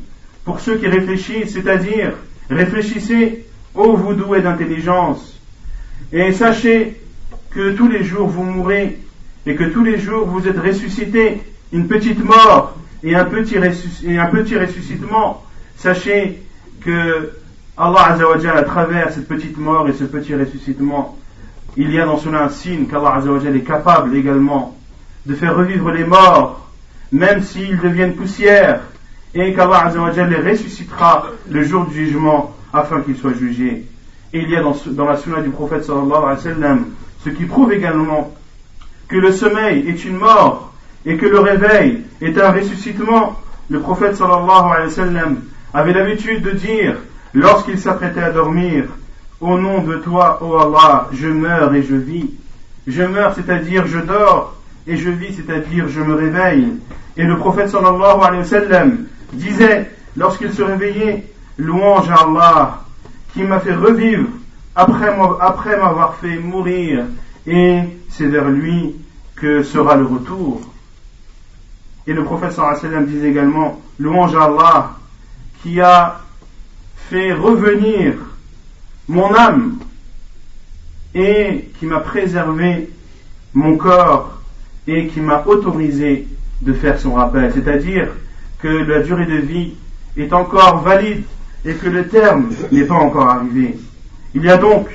pour 0.44 0.60
ceux 0.60 0.76
qui 0.76 0.86
réfléchissent, 0.86 1.52
c'est-à-dire 1.52 2.12
réfléchissez, 2.48 3.46
ô 3.74 3.96
vous 3.96 4.14
doués 4.14 4.42
d'intelligence, 4.42 5.40
et 6.12 6.32
sachez 6.32 7.00
que 7.50 7.72
tous 7.72 7.88
les 7.88 8.04
jours 8.04 8.28
vous 8.28 8.44
mourrez 8.44 8.98
et 9.46 9.54
que 9.54 9.64
tous 9.64 9.84
les 9.84 9.98
jours 9.98 10.26
vous 10.26 10.46
êtes 10.46 10.58
ressuscités, 10.58 11.40
une 11.72 11.86
petite 11.88 12.22
mort 12.22 12.76
et 13.02 13.14
un 13.14 13.24
petit, 13.24 13.56
et 14.04 14.18
un 14.18 14.26
petit 14.26 14.56
ressuscitement. 14.56 15.44
Sachez 15.76 16.42
que 16.80 17.32
Allah 17.76 18.12
Azzawajal, 18.12 18.58
à 18.58 18.62
travers 18.62 19.12
cette 19.12 19.26
petite 19.26 19.56
mort 19.56 19.88
et 19.88 19.92
ce 19.92 20.04
petit 20.04 20.34
ressuscitement, 20.34 21.16
il 21.76 21.90
y 21.92 22.00
a 22.00 22.04
dans 22.04 22.18
cela 22.18 22.44
un 22.44 22.48
signe 22.48 22.86
qu'Allah 22.86 23.14
Azzawajal 23.16 23.56
est 23.56 23.62
capable 23.62 24.16
également 24.16 24.76
de 25.26 25.34
faire 25.34 25.56
revivre 25.56 25.90
les 25.90 26.04
morts, 26.04 26.70
même 27.12 27.42
s'ils 27.42 27.78
deviennent 27.78 28.14
poussière, 28.14 28.80
et 29.34 29.54
qu'Allah 29.54 29.86
Azzawajal 29.86 30.28
les 30.28 30.50
ressuscitera 30.50 31.28
le 31.48 31.62
jour 31.62 31.86
du 31.86 31.94
jugement 31.94 32.54
afin 32.72 33.00
qu'ils 33.00 33.16
soient 33.16 33.34
jugés. 33.34 33.84
Et 34.32 34.40
il 34.42 34.50
y 34.50 34.56
a 34.56 34.62
dans, 34.62 35.06
la 35.06 35.16
sunna 35.16 35.40
du 35.40 35.50
prophète 35.50 35.84
sallallahu 35.84 36.24
alayhi 36.24 36.60
wa 36.60 36.76
ce 37.24 37.30
qui 37.30 37.44
prouve 37.44 37.72
également 37.72 38.32
que 39.08 39.16
le 39.16 39.32
sommeil 39.32 39.88
est 39.88 40.04
une 40.04 40.16
mort 40.16 40.72
et 41.04 41.16
que 41.16 41.26
le 41.26 41.40
réveil 41.40 42.02
est 42.20 42.38
un 42.38 42.52
ressuscitement. 42.52 43.36
Le 43.68 43.80
prophète 43.80 44.16
sallallahu 44.16 44.72
alayhi 44.72 44.88
wa 44.88 44.90
sallam 44.90 45.36
avait 45.74 45.92
l'habitude 45.92 46.42
de 46.42 46.52
dire 46.52 46.96
lorsqu'il 47.34 47.78
s'apprêtait 47.78 48.22
à 48.22 48.30
dormir, 48.30 48.84
au 49.40 49.58
nom 49.58 49.82
de 49.82 49.96
toi, 49.96 50.38
ô 50.42 50.56
Allah, 50.58 51.08
je 51.12 51.28
meurs 51.28 51.74
et 51.74 51.82
je 51.82 51.94
vis. 51.94 52.30
Je 52.86 53.02
meurs, 53.02 53.34
c'est-à-dire 53.34 53.86
je 53.86 53.98
dors, 53.98 54.56
et 54.86 54.96
je 54.96 55.10
vis, 55.10 55.34
c'est-à-dire 55.34 55.88
je 55.88 56.00
me 56.00 56.14
réveille. 56.14 56.68
Et 57.16 57.24
le 57.24 57.36
prophète 57.36 57.70
sallallahu 57.70 58.20
alayhi 58.22 58.42
wa 58.42 58.44
sallam 58.44 59.06
disait, 59.32 59.90
lorsqu'il 60.16 60.52
se 60.52 60.62
réveillait, 60.62 61.24
louange 61.60 62.08
à 62.10 62.22
Allah, 62.24 62.84
qui 63.32 63.42
m'a 63.42 63.60
fait 63.60 63.74
revivre 63.74 64.28
après, 64.74 65.76
m'avoir 65.76 66.14
fait 66.16 66.38
mourir, 66.38 67.04
et 67.46 67.80
c'est 68.08 68.26
vers 68.26 68.48
lui 68.48 68.96
que 69.36 69.62
sera 69.62 69.96
le 69.96 70.06
retour. 70.06 70.62
Et 72.06 72.12
le 72.12 72.24
prophète 72.24 72.52
sallam 72.52 73.06
disait 73.06 73.28
également, 73.28 73.80
louange 73.98 74.34
à 74.34 74.44
Allah, 74.44 74.92
qui 75.62 75.80
a 75.80 76.20
fait 77.08 77.32
revenir 77.32 78.14
mon 79.08 79.34
âme 79.34 79.78
et 81.14 81.68
qui 81.78 81.86
m'a 81.86 82.00
préservé 82.00 82.88
mon 83.52 83.76
corps 83.76 84.40
et 84.86 85.08
qui 85.08 85.20
m'a 85.20 85.42
autorisé 85.46 86.26
de 86.62 86.72
faire 86.72 86.98
son 86.98 87.14
rappel. 87.14 87.52
C'est-à-dire 87.52 88.08
que 88.60 88.68
la 88.68 89.00
durée 89.00 89.26
de 89.26 89.36
vie 89.36 89.74
est 90.16 90.32
encore 90.32 90.82
valide 90.82 91.24
et 91.65 91.73
que 91.73 91.89
le 91.89 92.07
terme 92.07 92.51
n'est 92.71 92.83
pas 92.83 92.95
encore 92.95 93.29
arrivé. 93.29 93.77
Il 94.33 94.43
y 94.43 94.49
a 94.49 94.57
donc 94.57 94.87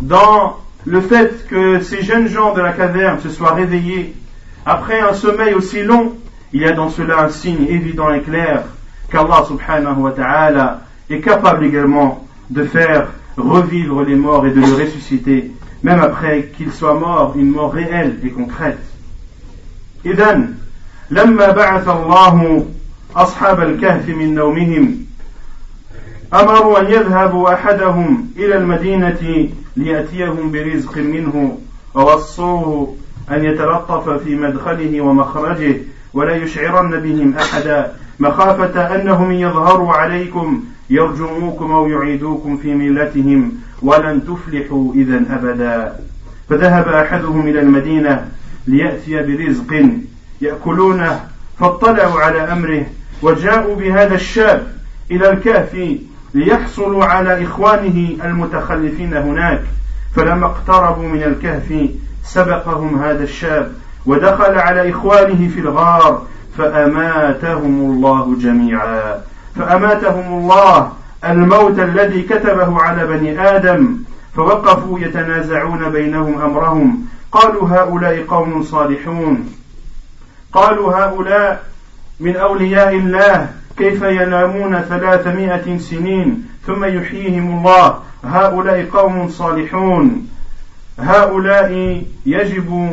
dans 0.00 0.56
le 0.84 1.00
fait 1.00 1.46
que 1.48 1.80
ces 1.80 2.02
jeunes 2.02 2.28
gens 2.28 2.54
de 2.54 2.60
la 2.60 2.72
caverne 2.72 3.20
se 3.20 3.30
soient 3.30 3.54
réveillés 3.54 4.14
après 4.64 5.00
un 5.00 5.12
sommeil 5.12 5.54
aussi 5.54 5.82
long, 5.82 6.14
il 6.52 6.62
y 6.62 6.64
a 6.66 6.72
dans 6.72 6.88
cela 6.88 7.24
un 7.24 7.28
signe 7.28 7.66
évident 7.68 8.12
et 8.12 8.20
clair 8.20 8.64
qu'Allah 9.10 9.44
subhanahu 9.46 10.00
wa 10.00 10.12
ta'ala 10.12 10.82
est 11.10 11.20
capable 11.20 11.64
également 11.64 12.26
de 12.50 12.64
faire 12.64 13.08
revivre 13.36 14.02
les 14.02 14.14
morts 14.14 14.46
et 14.46 14.50
de 14.50 14.60
les 14.60 14.84
ressusciter, 14.84 15.50
même 15.82 16.00
après 16.00 16.50
qu'ils 16.56 16.72
soient 16.72 16.94
morts, 16.94 17.34
une 17.36 17.50
mort 17.50 17.72
réelle 17.72 18.18
et 18.24 18.30
concrète. 18.30 18.78
إذن 20.04 20.54
لما 21.10 21.50
بعث 21.50 21.88
الله 21.88 22.66
أصحاب 23.16 23.60
الكهف 23.60 24.08
من 24.08 24.34
نومهم 24.34 25.05
أمروا 26.33 26.79
أن 26.79 26.85
يذهبوا 26.85 27.53
أحدهم 27.53 28.29
إلى 28.37 28.57
المدينة 28.57 29.49
ليأتيهم 29.77 30.51
برزق 30.51 30.97
منه 30.97 31.57
ووصوه 31.95 32.95
أن 33.31 33.45
يتلطف 33.45 34.09
في 34.09 34.35
مدخله 34.35 35.01
ومخرجه 35.01 35.75
ولا 36.13 36.35
يشعرن 36.35 36.99
بهم 36.99 37.35
أحدا 37.37 37.93
مخافة 38.19 38.95
أنهم 38.95 39.31
يظهروا 39.31 39.93
عليكم 39.93 40.63
يرجموكم 40.89 41.71
أو 41.71 41.87
يعيدوكم 41.87 42.57
في 42.57 42.75
ملتهم 42.75 43.51
ولن 43.81 44.21
تفلحوا 44.25 44.93
إذا 44.93 45.15
أبدا. 45.29 45.99
فذهب 46.49 46.87
أحدهم 46.87 47.47
إلى 47.47 47.59
المدينة 47.59 48.27
ليأتي 48.67 49.23
برزق 49.23 49.89
يأكلونه 50.41 51.21
فاطلعوا 51.59 52.21
على 52.21 52.39
أمره 52.39 52.85
وجاءوا 53.21 53.75
بهذا 53.75 54.15
الشاب 54.15 54.67
إلى 55.11 55.29
الكهف 55.29 55.97
ليحصلوا 56.37 57.05
على 57.05 57.43
إخوانه 57.43 58.25
المتخلفين 58.25 59.13
هناك. 59.13 59.61
فلما 60.15 60.45
اقتربوا 60.45 61.07
من 61.07 61.23
الكهف 61.23 61.89
سبقهم 62.23 63.03
هذا 63.03 63.23
الشاب 63.23 63.71
ودخل 64.05 64.57
على 64.57 64.89
إخوانه 64.89 65.49
في 65.49 65.59
الغار 65.59 66.21
فأماتهم 66.57 67.91
الله 67.91 68.35
جميعا. 68.41 69.21
فأماتهم 69.55 70.39
الله 70.39 70.91
الموت 71.25 71.79
الذي 71.79 72.21
كتبه 72.21 72.81
على 72.81 73.07
بني 73.07 73.55
آدم. 73.55 73.97
فوقفوا 74.35 74.99
يتنازعون 74.99 75.89
بينهم 75.89 76.41
أمرهم. 76.41 77.05
قالوا 77.31 77.69
هؤلاء 77.69 78.25
قوم 78.27 78.63
صالحون. 78.63 79.49
قالوا 80.53 80.93
هؤلاء 80.93 81.63
من 82.19 82.35
أولياء 82.35 82.95
الله. 82.95 83.49
كيف 83.77 84.01
ينامون 84.01 84.81
ثلاثمائة 84.81 85.77
سنين 85.77 86.45
ثم 86.67 86.85
يحييهم 86.85 87.57
الله؟ 87.57 87.99
هؤلاء 88.23 88.85
قوم 88.93 89.29
صالحون. 89.29 90.27
هؤلاء 90.99 92.01
يجب 92.25 92.91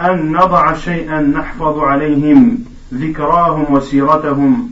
أن 0.00 0.32
نضع 0.32 0.74
شيئا 0.74 1.20
نحفظ 1.20 1.78
عليهم 1.78 2.58
ذكراهم 2.94 3.74
وسيرتهم. 3.74 4.70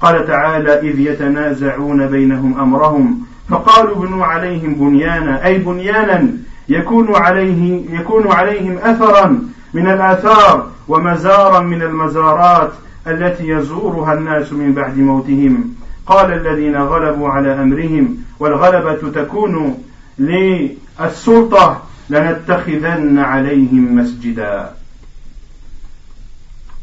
قال 0.00 0.26
تعالى 0.26 0.80
إذ 0.80 1.00
يتنازعون 1.00 2.06
بينهم 2.06 2.60
أمرهم. 2.60 3.26
فقالوا 3.48 3.96
ابنوا 3.96 4.24
عليهم 4.24 4.74
بنيانا 4.74 5.46
أي 5.46 5.58
بنيانا 5.58 6.28
يكون 6.68 7.14
عليه 7.14 7.82
يكون 8.00 8.32
عليهم 8.32 8.78
أثرا 8.78 9.48
من 9.74 9.86
الآثار 9.88 10.66
ومزارا 10.88 11.60
من 11.60 11.82
المزارات. 11.82 12.72
التي 13.07 13.47
يزورها 13.47 14.13
الناس 14.13 14.53
من 14.53 14.73
بعد 14.73 14.97
موتهم 14.97 15.75
قال 16.05 16.33
الذين 16.33 16.77
غلبوا 16.77 17.29
على 17.29 17.53
أمرهم 17.53 18.17
والغلبة 18.39 19.11
تكون 19.21 19.83
للسلطة 20.19 21.83
لنتخذن 22.09 23.19
عليهم 23.19 23.95
مسجدا 23.95 24.73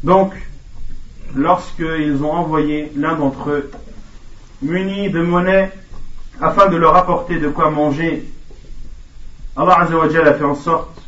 Donc, 0.03 0.33
lorsqu'ils 1.35 2.23
ont 2.23 2.31
envoyé 2.31 2.91
l'un 2.95 3.15
d'entre 3.15 3.49
eux, 3.49 3.71
muni 4.61 5.09
de 5.09 5.19
monnaie, 5.19 5.71
afin 6.39 6.67
de 6.67 6.77
leur 6.77 6.95
apporter 6.95 7.39
de 7.39 7.47
quoi 7.47 7.71
manger, 7.71 8.23
Allah 9.57 9.79
Azzawajal 9.79 10.27
a 10.27 10.33
fait 10.35 10.43
en 10.43 10.53
sorte 10.53 11.01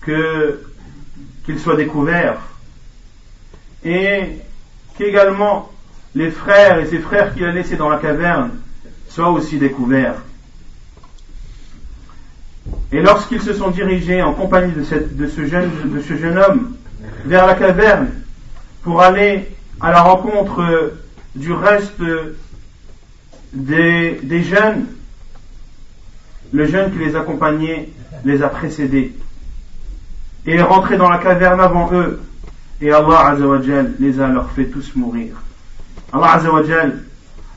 que 0.00 0.60
qu'il 1.44 1.58
soit 1.58 1.76
découvert 1.76 2.38
et 3.85 4.39
qu'également 4.97 5.71
les 6.15 6.31
frères 6.31 6.79
et 6.79 6.87
ses 6.87 6.99
frères 6.99 7.33
qu'il 7.33 7.45
a 7.45 7.51
laissés 7.51 7.75
dans 7.75 7.89
la 7.89 7.97
caverne 7.97 8.51
soient 9.07 9.29
aussi 9.29 9.57
découverts. 9.57 10.15
Et 12.91 13.01
lorsqu'ils 13.01 13.41
se 13.41 13.53
sont 13.53 13.69
dirigés 13.69 14.21
en 14.21 14.33
compagnie 14.33 14.73
de, 14.73 14.83
ce 14.83 15.45
jeune, 15.45 16.37
homme 16.37 16.75
vers 17.25 17.45
la 17.45 17.53
caverne 17.53 18.09
pour 18.81 19.01
aller 19.01 19.47
à 19.79 19.91
la 19.91 20.01
rencontre 20.01 20.93
du 21.35 21.51
reste 21.51 22.01
des, 23.53 24.19
des 24.23 24.43
jeunes, 24.43 24.85
le 26.53 26.65
jeune 26.65 26.91
qui 26.91 26.99
les 26.99 27.15
accompagnait 27.15 27.89
les 28.23 28.41
a 28.41 28.49
précédés 28.49 29.13
et 30.45 30.55
est 30.55 30.61
rentré 30.61 30.97
dans 30.97 31.09
la 31.09 31.17
caverne 31.17 31.59
avant 31.59 31.91
eux 31.93 32.21
et 32.81 32.91
Allah 32.91 33.27
Azzawajal 33.29 33.93
les 33.99 34.19
a 34.19 34.27
alors 34.27 34.51
fait 34.51 34.65
tous 34.65 34.95
mourir. 34.95 35.35
Allah 36.11 36.33
Azzawajal 36.33 37.03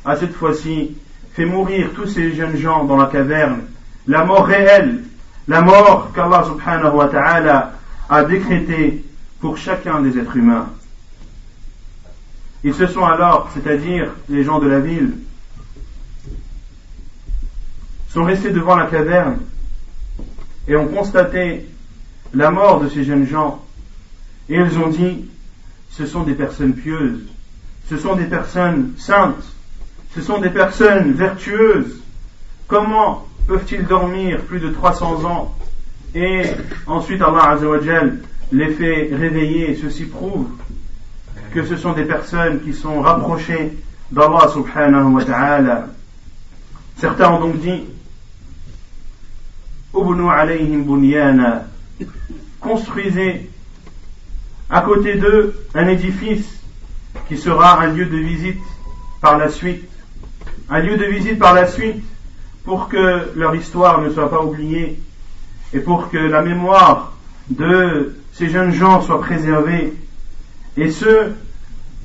a 0.05 0.17
cette 0.17 0.35
fois-ci 0.35 0.97
fait 1.33 1.45
mourir 1.45 1.91
tous 1.95 2.07
ces 2.07 2.33
jeunes 2.35 2.57
gens 2.57 2.85
dans 2.85 2.97
la 2.97 3.07
caverne, 3.07 3.61
la 4.07 4.25
mort 4.25 4.47
réelle, 4.47 5.03
la 5.47 5.61
mort 5.61 6.13
qu'Allah 6.15 6.45
subhanahu 6.45 6.97
wa 6.97 7.09
ta'ala 7.09 7.73
a 8.09 8.25
décrétée 8.25 9.05
pour 9.41 9.57
chacun 9.57 10.01
des 10.01 10.19
êtres 10.19 10.37
humains. 10.37 10.69
Ils 12.65 12.75
se 12.75 12.87
sont 12.87 13.05
alors, 13.05 13.51
c'est-à-dire 13.55 14.13
les 14.29 14.43
gens 14.43 14.59
de 14.59 14.67
la 14.67 14.81
ville, 14.81 15.13
sont 18.09 18.25
restés 18.25 18.51
devant 18.51 18.77
la 18.77 18.87
caverne 18.87 19.39
et 20.67 20.77
ont 20.77 20.89
constaté 20.89 21.67
la 22.35 22.51
mort 22.51 22.81
de 22.81 22.89
ces 22.89 23.05
jeunes 23.05 23.27
gens. 23.27 23.65
Et 24.49 24.57
ils 24.57 24.79
ont 24.79 24.89
dit, 24.89 25.29
ce 25.91 26.07
sont 26.07 26.23
des 26.23 26.35
personnes 26.35 26.75
pieuses, 26.75 27.21
ce 27.89 27.97
sont 27.97 28.15
des 28.17 28.25
personnes 28.25 28.93
saintes, 28.97 29.45
ce 30.15 30.23
sont 30.23 30.39
des 30.39 30.51
personnes 30.51 31.13
vertueuses. 31.13 32.01
Comment 32.67 33.27
peuvent-ils 33.47 33.85
dormir 33.87 34.43
plus 34.43 34.61
de 34.61 34.71
300 34.71 35.25
ans 35.25 35.55
et 36.15 36.43
ensuite 36.87 37.21
Allah 37.23 37.59
les 38.51 38.71
fait 38.71 39.11
réveiller 39.13 39.79
Ceci 39.81 40.05
prouve 40.05 40.49
que 41.53 41.65
ce 41.65 41.77
sont 41.77 41.93
des 41.93 42.05
personnes 42.05 42.61
qui 42.63 42.73
sont 42.73 43.01
rapprochées 43.01 43.79
d'Allah 44.11 44.49
subhanahu 44.53 45.13
wa 45.15 45.25
ta'ala. 45.25 45.89
Certains 46.97 47.31
ont 47.31 47.41
donc 47.41 47.61
dit 47.61 47.85
alayhim 50.31 50.83
bunyana 50.85 51.65
construisez 52.61 53.51
à 54.71 54.81
côté 54.83 55.15
d'eux 55.15 55.55
un 55.75 55.89
édifice 55.89 56.61
qui 57.29 57.37
sera 57.37 57.81
un 57.81 57.89
lieu 57.89 58.07
de 58.07 58.17
visite 58.17 58.61
par 59.21 59.39
la 59.39 59.49
suite. 59.49 59.89
Un 60.71 60.81
lieu 60.81 60.97
de 60.97 61.05
visite 61.05 61.39
par 61.39 61.55
la 61.55 61.67
suite 61.67 62.03
pour 62.65 62.89
que 62.89 63.33
leur 63.35 63.55
histoire 63.55 64.01
ne 64.01 64.11
soit 64.11 64.31
pas 64.31 64.43
oubliée 64.43 65.01
et 65.73 65.81
pour 65.81 66.11
que 66.11 66.19
la 66.19 66.43
mémoire 66.43 67.13
de 67.49 68.17
ces 68.33 68.51
jeunes 68.51 68.73
gens 68.73 69.01
soit 69.01 69.21
préservée. 69.21 69.95
Et 70.77 70.91
ceux 70.91 71.35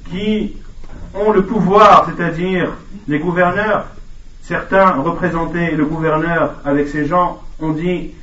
qui 0.09 0.55
ont 1.13 1.31
le 1.31 1.43
pouvoir, 1.43 2.09
c'est-à-dire 2.09 2.71
les 3.07 3.19
gouverneurs, 3.19 3.87
certains 4.41 4.91
représentaient 4.91 5.71
le 5.71 5.85
gouverneur 5.85 6.55
avec 6.65 6.87
ces 6.87 7.05
gens, 7.05 7.41
ont 7.59 7.71
dit 7.71 8.13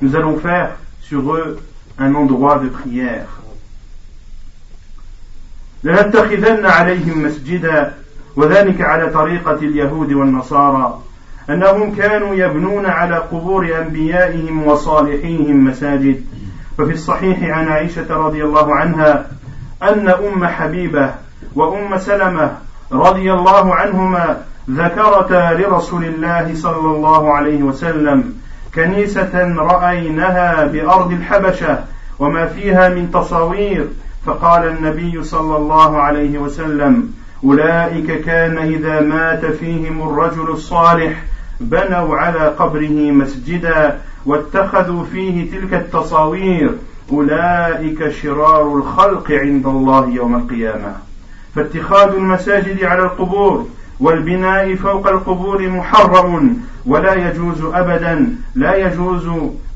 nous 0.00 0.16
allons 0.16 0.38
faire 0.38 0.76
sur 1.12 1.34
eux 1.34 1.58
un 1.98 2.14
endroit 2.14 2.58
de 2.58 2.68
prière. 2.68 3.28
لنتخذن 5.84 6.66
عليهم 6.66 7.22
مسجدا 7.22 7.94
وذلك 8.36 8.80
على 8.80 9.10
طريقة 9.10 9.54
اليهود 9.54 10.12
والنصارى 10.12 10.98
أنهم 11.50 11.94
كانوا 11.94 12.34
يبنون 12.34 12.86
على 12.86 13.16
قبور 13.16 13.78
أنبيائهم 13.78 14.66
وصالحيهم 14.66 15.64
مساجد 15.64 16.24
ففي 16.78 16.92
الصحيح 16.92 17.42
عن 17.42 17.68
عائشة 17.68 18.16
رضي 18.16 18.44
الله 18.44 18.74
عنها 18.74 19.26
أن 19.82 20.08
أم 20.08 20.44
حبيبة 20.44 21.14
وأم 21.54 21.98
سلمة 21.98 22.58
رضي 22.92 23.32
الله 23.32 23.74
عنهما 23.74 24.42
ذكرتا 24.70 25.52
لرسول 25.60 26.04
الله 26.04 26.54
صلى 26.54 26.96
الله 26.96 27.32
عليه 27.32 27.62
وسلم 27.62 28.31
كنيسة 28.74 29.54
رأينها 29.56 30.66
بأرض 30.66 31.12
الحبشة 31.12 31.84
وما 32.18 32.46
فيها 32.46 32.88
من 32.88 33.10
تصاوير. 33.10 33.88
فقال 34.26 34.68
النبي 34.68 35.22
صلى 35.22 35.56
الله 35.56 35.98
عليه 35.98 36.38
وسلم 36.38 37.12
أولئك 37.44 38.24
كان 38.24 38.58
إذا 38.58 39.00
مات 39.00 39.44
فيهم 39.44 40.08
الرجل 40.08 40.50
الصالح 40.50 41.22
بنوا 41.60 42.16
على 42.16 42.48
قبره 42.48 43.10
مسجدا 43.10 43.98
واتخذوا 44.26 45.04
فيه 45.04 45.50
تلك 45.50 45.74
التصاوير. 45.74 46.70
أولئك 47.12 48.08
شرار 48.08 48.76
الخلق 48.76 49.30
عند 49.30 49.66
الله 49.66 50.10
يوم 50.10 50.34
القيامة. 50.36 50.96
فاتخاذ 51.54 52.14
المساجد 52.14 52.84
على 52.84 53.02
القبور 53.02 53.66
والبناء 54.02 54.74
فوق 54.74 55.08
القبور 55.08 55.68
محرم 55.68 56.56
ولا 56.86 57.14
يجوز 57.14 57.62
ابدا. 57.64 58.36
لا 58.54 58.76
يجوز 58.76 59.26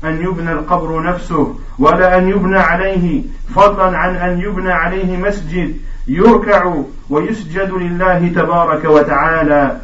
أن 0.03 0.21
يبنى 0.21 0.51
القبر 0.51 1.03
نفسه 1.03 1.55
ولا 1.79 2.17
أن 2.17 2.29
يبنى 2.29 2.59
عليه 2.59 3.23
فضلا 3.55 3.97
عن 3.97 4.15
أن 4.15 4.39
يبنى 4.41 4.71
عليه 4.71 5.17
مسجد 5.17 5.75
يركع 6.07 6.73
ويسجد 7.09 7.73
لله 7.73 8.27
تبارك 8.27 8.85
وتعالى. 8.85 9.77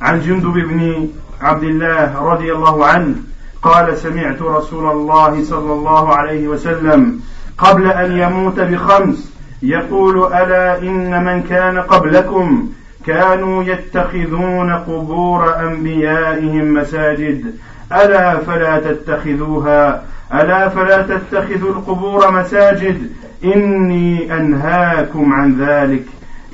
عن 0.00 0.20
جندب 0.20 0.52
بن 0.52 1.08
عبد 1.40 1.62
الله 1.62 2.22
رضي 2.22 2.52
الله 2.52 2.86
عنه 2.86 3.14
قال 3.62 3.98
سمعت 3.98 4.42
رسول 4.42 4.90
الله 4.90 5.44
صلى 5.44 5.72
الله 5.72 6.14
عليه 6.16 6.48
وسلم 6.48 7.20
قبل 7.58 7.86
أن 7.90 8.12
يموت 8.18 8.60
بخمس 8.60 9.32
يقول 9.62 10.32
ألا 10.32 10.78
إن 10.78 11.24
من 11.24 11.42
كان 11.42 11.78
قبلكم؟ 11.78 12.68
كانوا 13.06 13.64
يتخذون 13.64 14.72
قبور 14.72 15.60
أنبيائهم 15.60 16.74
مساجد. 16.74 17.54
ألا 17.92 18.36
فلا 18.36 18.78
تتخذوها 18.78 20.04
ألا 20.34 20.68
فلا 20.68 21.02
تتخذوا 21.02 21.70
القبور 21.70 22.30
مساجد. 22.30 23.12
إني 23.44 24.36
أنهاكم 24.36 25.32
عن 25.32 25.60
ذلك 25.60 26.04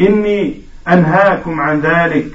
إني 0.01 0.61
أنهاكم 0.89 1.61
عن 1.61 1.81
ذلك. 1.81 2.27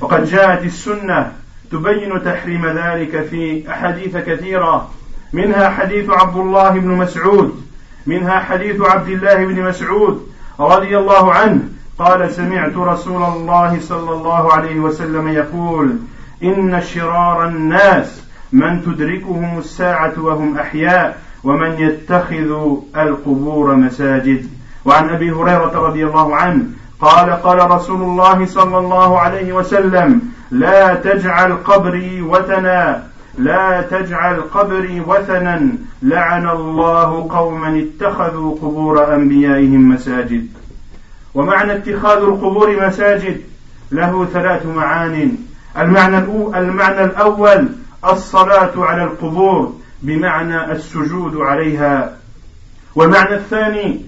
وقد 0.00 0.24
جاءت 0.24 0.64
السنة 0.64 1.32
تبين 1.72 2.24
تحريم 2.24 2.66
ذلك 2.66 3.26
في 3.30 3.64
أحاديث 3.70 4.16
كثيرة. 4.16 4.90
منها 5.32 5.68
حديث 5.68 6.10
عبد 6.10 6.36
الله 6.36 6.70
بن 6.70 6.88
مسعود 6.88 7.62
منها 8.06 8.38
حديث 8.38 8.80
عبد 8.80 9.08
الله 9.08 9.34
بن 9.34 9.62
مسعود 9.62 10.26
رضي 10.60 10.98
الله 10.98 11.32
عنه. 11.32 11.71
قال 11.98 12.30
سمعت 12.30 12.76
رسول 12.76 13.22
الله 13.22 13.80
صلى 13.80 14.10
الله 14.10 14.52
عليه 14.52 14.80
وسلم 14.80 15.28
يقول 15.28 15.96
إن 16.42 16.82
شرار 16.82 17.48
الناس 17.48 18.22
من 18.52 18.82
تدركهم 18.82 19.58
الساعة 19.58 20.12
وهم 20.18 20.58
أحياء 20.58 21.18
ومن 21.44 21.72
يتخذ 21.78 22.76
القبور 22.96 23.74
مساجد. 23.74 24.46
وعن 24.84 25.08
أبي 25.08 25.30
هريرة 25.30 25.86
رضي 25.88 26.06
الله 26.06 26.36
عنه 26.36 26.64
قال 27.00 27.30
قال 27.30 27.70
رسول 27.70 28.02
الله 28.02 28.46
صلى 28.46 28.78
الله 28.78 29.18
عليه 29.18 29.52
وسلم 29.52 30.20
لا 30.50 30.94
تجعل 30.94 31.52
قبري 31.52 32.22
وثنا 32.22 33.02
لا 33.38 33.82
تجعل 33.82 34.40
قبري 34.40 35.00
وثنا 35.00 35.68
لعن 36.02 36.48
الله 36.48 37.28
قوما 37.30 37.78
اتخذوا 37.78 38.54
قبور 38.62 39.14
أنبيائهم 39.14 39.88
مساجد. 39.88 40.46
ومعنى 41.34 41.72
اتخاذ 41.72 42.18
القبور 42.18 42.86
مساجد 42.86 43.40
له 43.92 44.26
ثلاث 44.32 44.66
معان. 44.66 45.36
المعنى 45.78 46.18
المعنى 46.56 47.04
الأول 47.04 47.68
الصلاة 48.04 48.72
على 48.76 49.04
القبور 49.04 49.74
بمعنى 50.02 50.72
السجود 50.72 51.36
عليها. 51.36 52.16
والمعنى 52.94 53.34
الثاني 53.34 54.00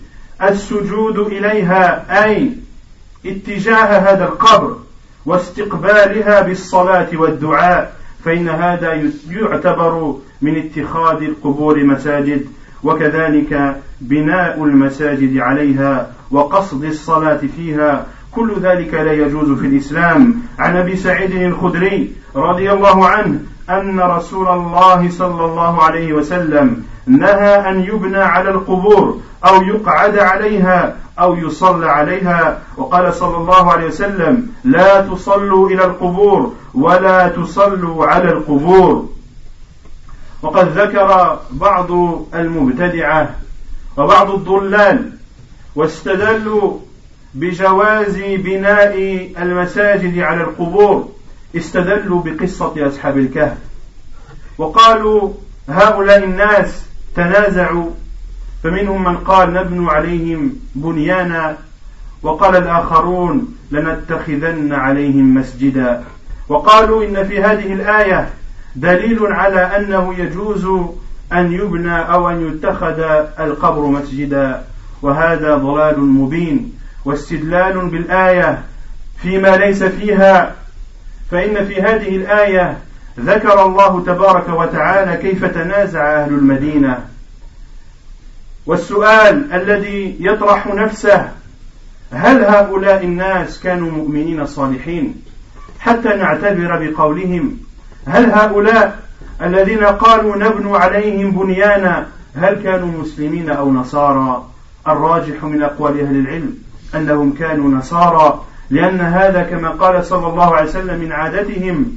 السجود 0.42 1.18
إليها 1.18 2.04
أي 2.24 2.50
اتجاه 3.26 3.98
هذا 3.98 4.24
القبر 4.24 4.76
واستقبالها 5.26 6.40
بالصلاة 6.42 7.08
والدعاء 7.14 7.96
فإن 8.24 8.48
هذا 8.48 9.12
يعتبر 9.30 10.16
من 10.42 10.56
اتخاذ 10.56 11.22
القبور 11.22 11.84
مساجد. 11.84 12.46
وكذلك 12.84 13.76
بناء 14.00 14.64
المساجد 14.64 15.38
عليها 15.38 16.10
وقصد 16.30 16.84
الصلاة 16.84 17.40
فيها. 17.56 18.06
كل 18.32 18.52
ذلك 18.60 18.94
لا 18.94 19.12
يجوز 19.12 19.58
في 19.58 19.66
الإسلام. 19.66 20.34
عن 20.58 20.76
أبي 20.76 20.96
سعيد 20.96 21.30
الخدري 21.30 22.12
رضي 22.36 22.72
الله 22.72 23.08
عنه 23.08 23.38
أن 23.70 24.00
رسول 24.00 24.48
الله 24.48 25.10
صلى 25.10 25.44
الله 25.44 25.82
عليه 25.82 26.12
وسلم 26.12 26.82
نهى 27.06 27.70
أن 27.70 27.80
يبنى 27.80 28.18
على 28.18 28.50
القبور 28.50 29.20
أو 29.44 29.62
يقعد 29.62 30.18
عليها 30.18 30.96
أو 31.18 31.36
يصلى 31.36 31.86
عليها. 31.86 32.58
وقال 32.76 33.14
صلى 33.14 33.36
الله 33.36 33.72
عليه 33.72 33.86
وسلم 33.86 34.48
لا 34.64 35.00
تصلوا 35.00 35.68
إلى 35.68 35.84
القبور 35.84 36.52
ولا 36.74 37.28
تصلوا 37.28 38.06
على 38.06 38.28
القبور. 38.32 39.08
وقد 40.44 40.78
ذكر 40.78 41.40
بعض 41.50 41.90
المبتدعة 42.34 43.34
وبعض 43.96 44.30
الضلال 44.30 45.12
واستدلوا 45.74 46.78
بجواز 47.34 48.16
بناء 48.18 48.96
المساجد 49.38 50.18
على 50.18 50.42
القبور 50.42 51.08
استدلوا 51.56 52.22
بقصة 52.22 52.88
أصحاب 52.88 53.18
الكهف. 53.18 53.56
وقالوا 54.58 55.32
هؤلاء 55.68 56.24
الناس 56.24 56.86
تنازعوا 57.16 57.90
فمنهم 58.62 59.04
من 59.04 59.16
قال 59.16 59.54
نبنوا 59.54 59.92
عليهم 59.92 60.56
بنيانا 60.74 61.56
وقال 62.22 62.56
الآخرون 62.56 63.56
لنتخذن 63.70 64.72
عليهم 64.72 65.34
مسجدا. 65.34 66.04
وقالوا 66.48 67.04
إن 67.04 67.28
في 67.28 67.42
هذه 67.42 67.72
الآية 67.72 68.28
دليل 68.76 69.26
على 69.26 69.60
أنه 69.60 70.14
يجوز 70.18 70.66
أن 71.32 71.52
يبنى 71.52 71.98
أو 71.98 72.30
أن 72.30 72.48
يتخذ 72.48 73.00
القبر 73.40 73.86
مسجدا 73.86 74.62
وهذا 75.02 75.56
ضلال 75.56 76.00
مبين 76.00 76.72
واستدلال 77.04 77.88
بالآية 77.88 78.62
فيما 79.22 79.56
ليس 79.56 79.82
فيها. 79.82 80.54
فإن 81.30 81.64
في 81.66 81.82
هذه 81.82 82.16
الآية 82.16 82.78
ذكر 83.20 83.66
الله 83.66 84.04
تبارك 84.04 84.48
وتعالى 84.48 85.16
كيف 85.16 85.44
تنازع 85.44 86.22
أهل 86.22 86.34
المدينة. 86.34 86.98
والسؤال 88.66 89.52
الذي 89.52 90.16
يطرح 90.20 90.66
نفسه 90.66 91.28
هل 92.12 92.44
هؤلاء 92.44 93.04
الناس 93.04 93.60
كانوا 93.60 93.90
مؤمنين 93.90 94.46
صالحين؟ 94.46 95.22
حتى 95.80 96.08
نعتبر 96.08 96.86
بقولهم 96.86 97.58
هل 98.06 98.30
هؤلاء 98.30 98.98
الذين 99.42 99.84
قالوا 99.84 100.36
نبنوا 100.36 100.78
عليهم 100.78 101.30
بنيانا 101.30 102.06
هل 102.36 102.62
كانوا 102.62 103.00
مسلمين 103.02 103.50
أو 103.50 103.72
نصارى؟ 103.72 104.46
الراجح 104.88 105.44
من 105.44 105.62
أقوال 105.62 106.00
أهل 106.00 106.16
العلم 106.16 106.54
أنهم 106.94 107.32
كانوا 107.32 107.70
نصارى 107.70 108.42
لأن 108.70 109.00
هذا 109.00 109.42
كما 109.42 109.68
قال 109.70 110.04
صلى 110.04 110.26
الله 110.26 110.54
عليه 110.54 110.68
وسلم 110.68 111.00
من 111.00 111.12
عادتهم 111.12 111.92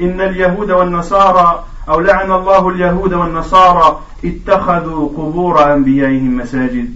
إن 0.00 0.20
اليهود 0.20 0.70
والنصارى 0.70 1.64
أو 1.88 2.00
لعن 2.00 2.32
الله 2.32 2.68
اليهود 2.68 3.14
والنصارى 3.14 4.00
اتخذوا 4.24 5.08
قبور 5.08 5.74
أنبيائهم 5.74 6.36
مساجد. 6.36 6.94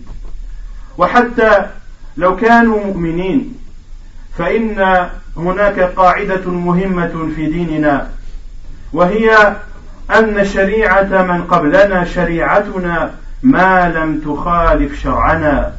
وحتى 0.98 1.66
لو 2.16 2.36
كانوا 2.36 2.84
مؤمنين 2.84 3.54
فإن 4.38 5.08
هناك 5.36 5.80
قاعدة 5.80 6.50
مهمة 6.50 7.30
في 7.36 7.46
ديننا 7.46 8.10
وهي 8.92 9.56
أن 10.18 10.44
شريعة 10.44 11.22
من 11.22 11.44
قبلنا 11.44 12.04
شريعتنا 12.04 13.10
ما 13.42 13.88
لم 13.88 14.18
تخالف 14.18 15.02
شرعنا. 15.02 15.72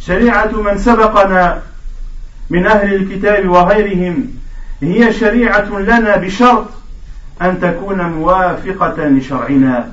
شريعة 0.00 0.62
من 0.62 0.78
سبقنا 0.78 1.62
من 2.50 2.66
أهل 2.66 2.94
الكتاب 2.94 3.48
وغيرهم 3.48 4.28
هي 4.82 5.12
شريعة 5.12 5.78
لنا 5.78 6.16
بشرط 6.16 6.66
أن 7.42 7.60
تكون 7.60 8.02
موافقة 8.02 9.04
لشرعنا. 9.08 9.92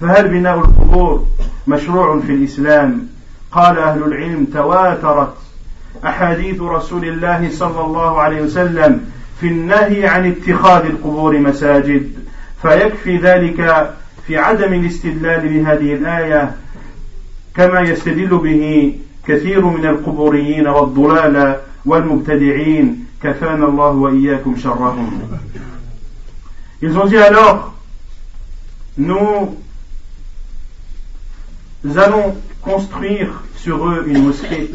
فهل 0.00 0.28
بناء 0.28 0.58
القبور 0.58 1.26
مشروع 1.66 2.20
في 2.20 2.32
الإسلام؟ 2.32 3.06
قال 3.52 3.78
أهل 3.78 4.02
العلم 4.02 4.44
تواترت 4.44 5.34
أحاديث 6.04 6.60
رسول 6.60 7.04
الله 7.04 7.50
صلى 7.52 7.80
الله 7.80 8.20
عليه 8.20 8.42
وسلم 8.42 9.10
في 9.40 9.46
النهي 9.46 10.06
عن 10.06 10.30
اتخاذ 10.30 10.84
القبور 10.84 11.38
مساجد 11.38 12.12
فيكفي 12.62 13.16
ذلك 13.16 13.90
في 14.26 14.38
عدم 14.38 14.72
الاستدلال 14.72 15.48
بهذه 15.48 15.94
الآية 15.94 16.56
كما 17.56 17.80
يستدل 17.80 18.38
به 18.38 18.94
كثير 19.26 19.66
من 19.66 19.86
القبوريين 19.86 20.68
والضلال 20.68 21.60
والمبتدعين 21.84 23.06
كفانا 23.22 23.66
الله 23.66 23.90
وإياكم 23.90 24.56
شرهم 24.56 25.20
Ils 26.82 26.96
ont 26.96 27.04
dit 27.04 27.18
alors, 27.18 27.74
nous 28.96 29.58
allons 31.96 32.36
construire 32.62 33.42
sur 33.56 33.86
eux 33.86 34.04
une 34.06 34.24
mosquée. 34.24 34.70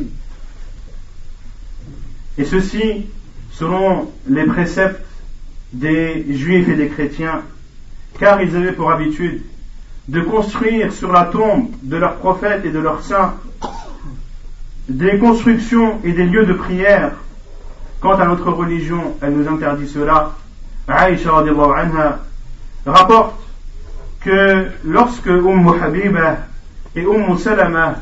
Et 2.38 2.45
ceci 2.45 3.08
selon 3.58 4.12
les 4.28 4.46
préceptes 4.46 5.02
des 5.72 6.26
juifs 6.30 6.68
et 6.70 6.76
des 6.76 6.89
chrétiens, 6.89 7.41
car 8.20 8.41
ils 8.41 8.56
avaient 8.56 8.74
pour 8.74 8.91
habitude 8.91 9.41
de 10.08 10.22
construire 10.22 10.94
sur 10.94 11.12
la 11.12 11.26
tombe 11.26 11.70
de 11.82 11.98
leurs 11.98 12.18
prophètes 12.18 12.65
et 12.65 12.72
de 12.72 12.80
leurs 12.80 13.02
saints 13.02 13.34
des 14.88 15.18
constructions 15.18 16.00
et 16.04 16.12
des 16.12 16.26
lieux 16.26 16.46
de 16.46 16.54
prière. 16.54 17.13
Quant 18.02 18.13
à 18.20 18.26
notre 18.26 18.52
religion, 18.52 19.15
elle 19.22 19.34
nous 19.34 19.48
interdit 19.48 19.88
cela. 19.88 20.34
Aïcha 20.88 21.32
anha 21.38 22.20
rapporte 22.86 23.36
que 24.20 24.68
lorsque 24.84 25.28
Umm 25.28 25.74
Habiba 25.82 26.38
et 26.96 27.02
Umm 27.02 27.38
Salama, 27.38 27.96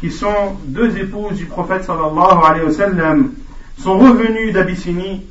qui 0.00 0.10
sont 0.10 0.56
deux 0.64 0.98
épouses 0.98 1.38
du 1.38 1.46
prophète 1.46 1.84
sallallahu 1.84 2.44
alayhi 2.44 2.66
wa 2.66 2.72
sallam, 2.72 3.30
sont 3.78 3.98
revenues 3.98 4.52
d'Abyssinie 4.52 5.22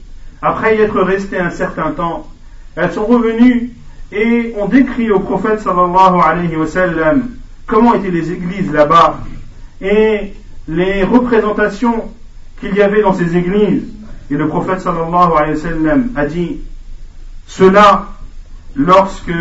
après 0.41 0.77
y 0.77 0.81
être 0.81 1.01
restées 1.01 1.39
un 1.39 1.49
certain 1.49 1.91
temps. 1.91 2.27
Elles 2.75 2.91
sont 2.91 3.05
revenues 3.05 3.71
et 4.11 4.53
ont 4.57 4.67
décrit 4.67 5.11
au 5.11 5.19
prophète 5.19 5.59
sallallahu 5.59 6.21
alayhi 6.23 6.55
wa 6.55 6.67
sallam 6.67 7.29
comment 7.65 7.93
étaient 7.95 8.11
les 8.11 8.31
églises 8.31 8.71
là-bas 8.71 9.19
et 9.81 10.33
les 10.67 11.03
représentations 11.03 12.05
qu'il 12.59 12.75
y 12.75 12.81
avait 12.81 13.01
dans 13.01 13.13
ces 13.13 13.35
églises. 13.35 13.83
Et 14.29 14.35
le 14.35 14.47
prophète 14.47 14.81
sallallahu 14.81 15.31
alayhi 15.37 15.55
wa 15.55 15.61
sallam 15.61 16.09
a 16.15 16.25
dit 16.25 16.57
cela 17.47 18.07
lorsque 18.75 19.31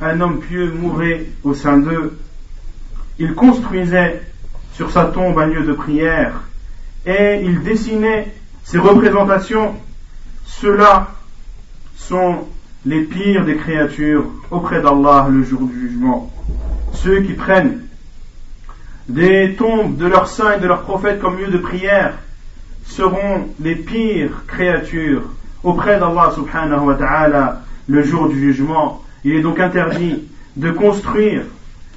un 0.00 0.20
homme 0.20 0.40
pieux 0.40 0.72
mourait 0.72 1.26
au 1.42 1.54
sein 1.54 1.78
d'eux, 1.78 2.18
ils 3.18 3.34
construisaient 3.34 4.22
sur 4.74 4.90
sa 4.90 5.06
tombe 5.06 5.38
un 5.38 5.46
lieu 5.46 5.64
de 5.64 5.72
prière 5.72 6.34
et 7.08 7.40
ils 7.42 7.62
dessinaient 7.62 8.30
ses 8.64 8.78
représentations. 8.78 9.74
Ceux-là 10.44 11.08
sont 11.96 12.46
les 12.84 13.00
pires 13.00 13.46
des 13.46 13.56
créatures 13.56 14.26
auprès 14.50 14.82
d'Allah 14.82 15.26
le 15.30 15.42
jour 15.42 15.62
du 15.62 15.88
jugement. 15.88 16.30
Ceux 16.92 17.22
qui 17.22 17.32
prennent 17.32 17.80
des 19.08 19.56
tombes 19.56 19.96
de 19.96 20.06
leurs 20.06 20.28
saints 20.28 20.58
et 20.58 20.60
de 20.60 20.66
leurs 20.66 20.82
prophètes 20.82 21.18
comme 21.18 21.38
lieu 21.38 21.46
de 21.46 21.56
prière 21.56 22.12
seront 22.84 23.48
les 23.58 23.74
pires 23.74 24.44
créatures 24.46 25.22
auprès 25.64 25.98
d'Allah 25.98 26.32
subhanahu 26.34 26.88
wa 26.88 26.94
ta'ala 26.94 27.62
le 27.88 28.02
jour 28.02 28.28
du 28.28 28.38
jugement. 28.38 29.02
Il 29.24 29.34
est 29.34 29.42
donc 29.42 29.58
interdit 29.60 30.24
de 30.56 30.70
construire 30.70 31.44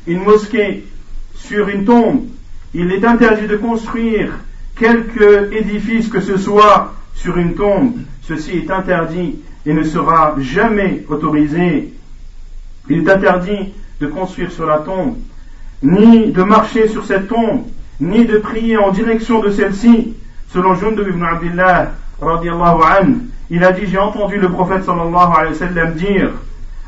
une 0.07 0.23
mosquée 0.23 0.85
sur 1.35 1.67
une 1.67 1.83
tombe. 1.83 2.27
Il 2.73 2.93
est 2.93 3.03
interdit 3.03 3.47
de 3.47 3.57
construire 3.57 4.31
quelque 4.81 5.53
édifice 5.53 6.09
que 6.09 6.19
ce 6.19 6.37
soit 6.37 6.93
sur 7.13 7.37
une 7.37 7.53
tombe. 7.53 7.93
Ceci 8.23 8.57
est 8.57 8.71
interdit 8.71 9.35
et 9.65 9.73
ne 9.73 9.83
sera 9.83 10.35
jamais 10.39 11.05
autorisé. 11.07 11.93
Il 12.89 13.07
est 13.07 13.09
interdit 13.09 13.73
de 13.99 14.07
construire 14.07 14.51
sur 14.51 14.65
la 14.65 14.79
tombe, 14.79 15.17
ni 15.83 16.31
de 16.31 16.41
marcher 16.41 16.87
sur 16.87 17.05
cette 17.05 17.27
tombe, 17.27 17.65
ni 17.99 18.25
de 18.25 18.39
prier 18.39 18.77
en 18.77 18.91
direction 18.91 19.39
de 19.39 19.51
celle-ci. 19.51 20.15
Selon 20.49 20.73
Jundub 20.73 21.07
ibn 21.07 21.23
Abdullah, 21.23 21.91
anhu, 22.19 23.29
il 23.51 23.63
a 23.63 23.71
dit, 23.73 23.85
j'ai 23.85 23.99
entendu 23.99 24.37
le 24.37 24.49
prophète 24.49 24.83
sallallahu 24.83 25.31
alayhi 25.37 25.53
wa 25.53 25.59
sallam 25.59 25.93
dire, 25.93 26.31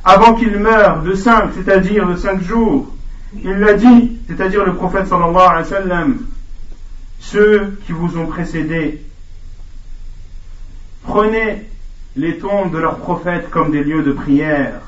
avant 0.04 0.34
qu'il 0.34 0.58
meure 0.58 1.04
de 1.04 1.14
cinq, 1.14 1.52
c'est-à-dire 1.56 2.08
de 2.08 2.16
cinq 2.16 2.42
jours, 2.42 2.88
il 3.44 3.52
l'a 3.52 3.74
dit, 3.74 4.18
c'est-à-dire 4.28 4.66
le 4.66 4.74
prophète 4.74 5.06
sallallahu 5.08 5.48
alayhi 5.48 5.72
wa 5.72 5.80
sallam, 5.80 6.18
ceux 7.32 7.80
qui 7.86 7.94
vous 7.94 8.18
ont 8.18 8.28
précédés, 8.28 9.02
prenez 11.04 11.70
les 12.16 12.38
tombes 12.38 12.72
de 12.72 12.78
leurs 12.78 12.98
prophètes 12.98 13.50
comme 13.50 13.72
des 13.72 13.84
lieux 13.84 14.04
de 14.04 14.12
prière. 14.12 14.82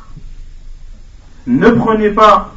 Ne 1.48 1.71
prenez 1.71 2.10
pas 2.10 2.54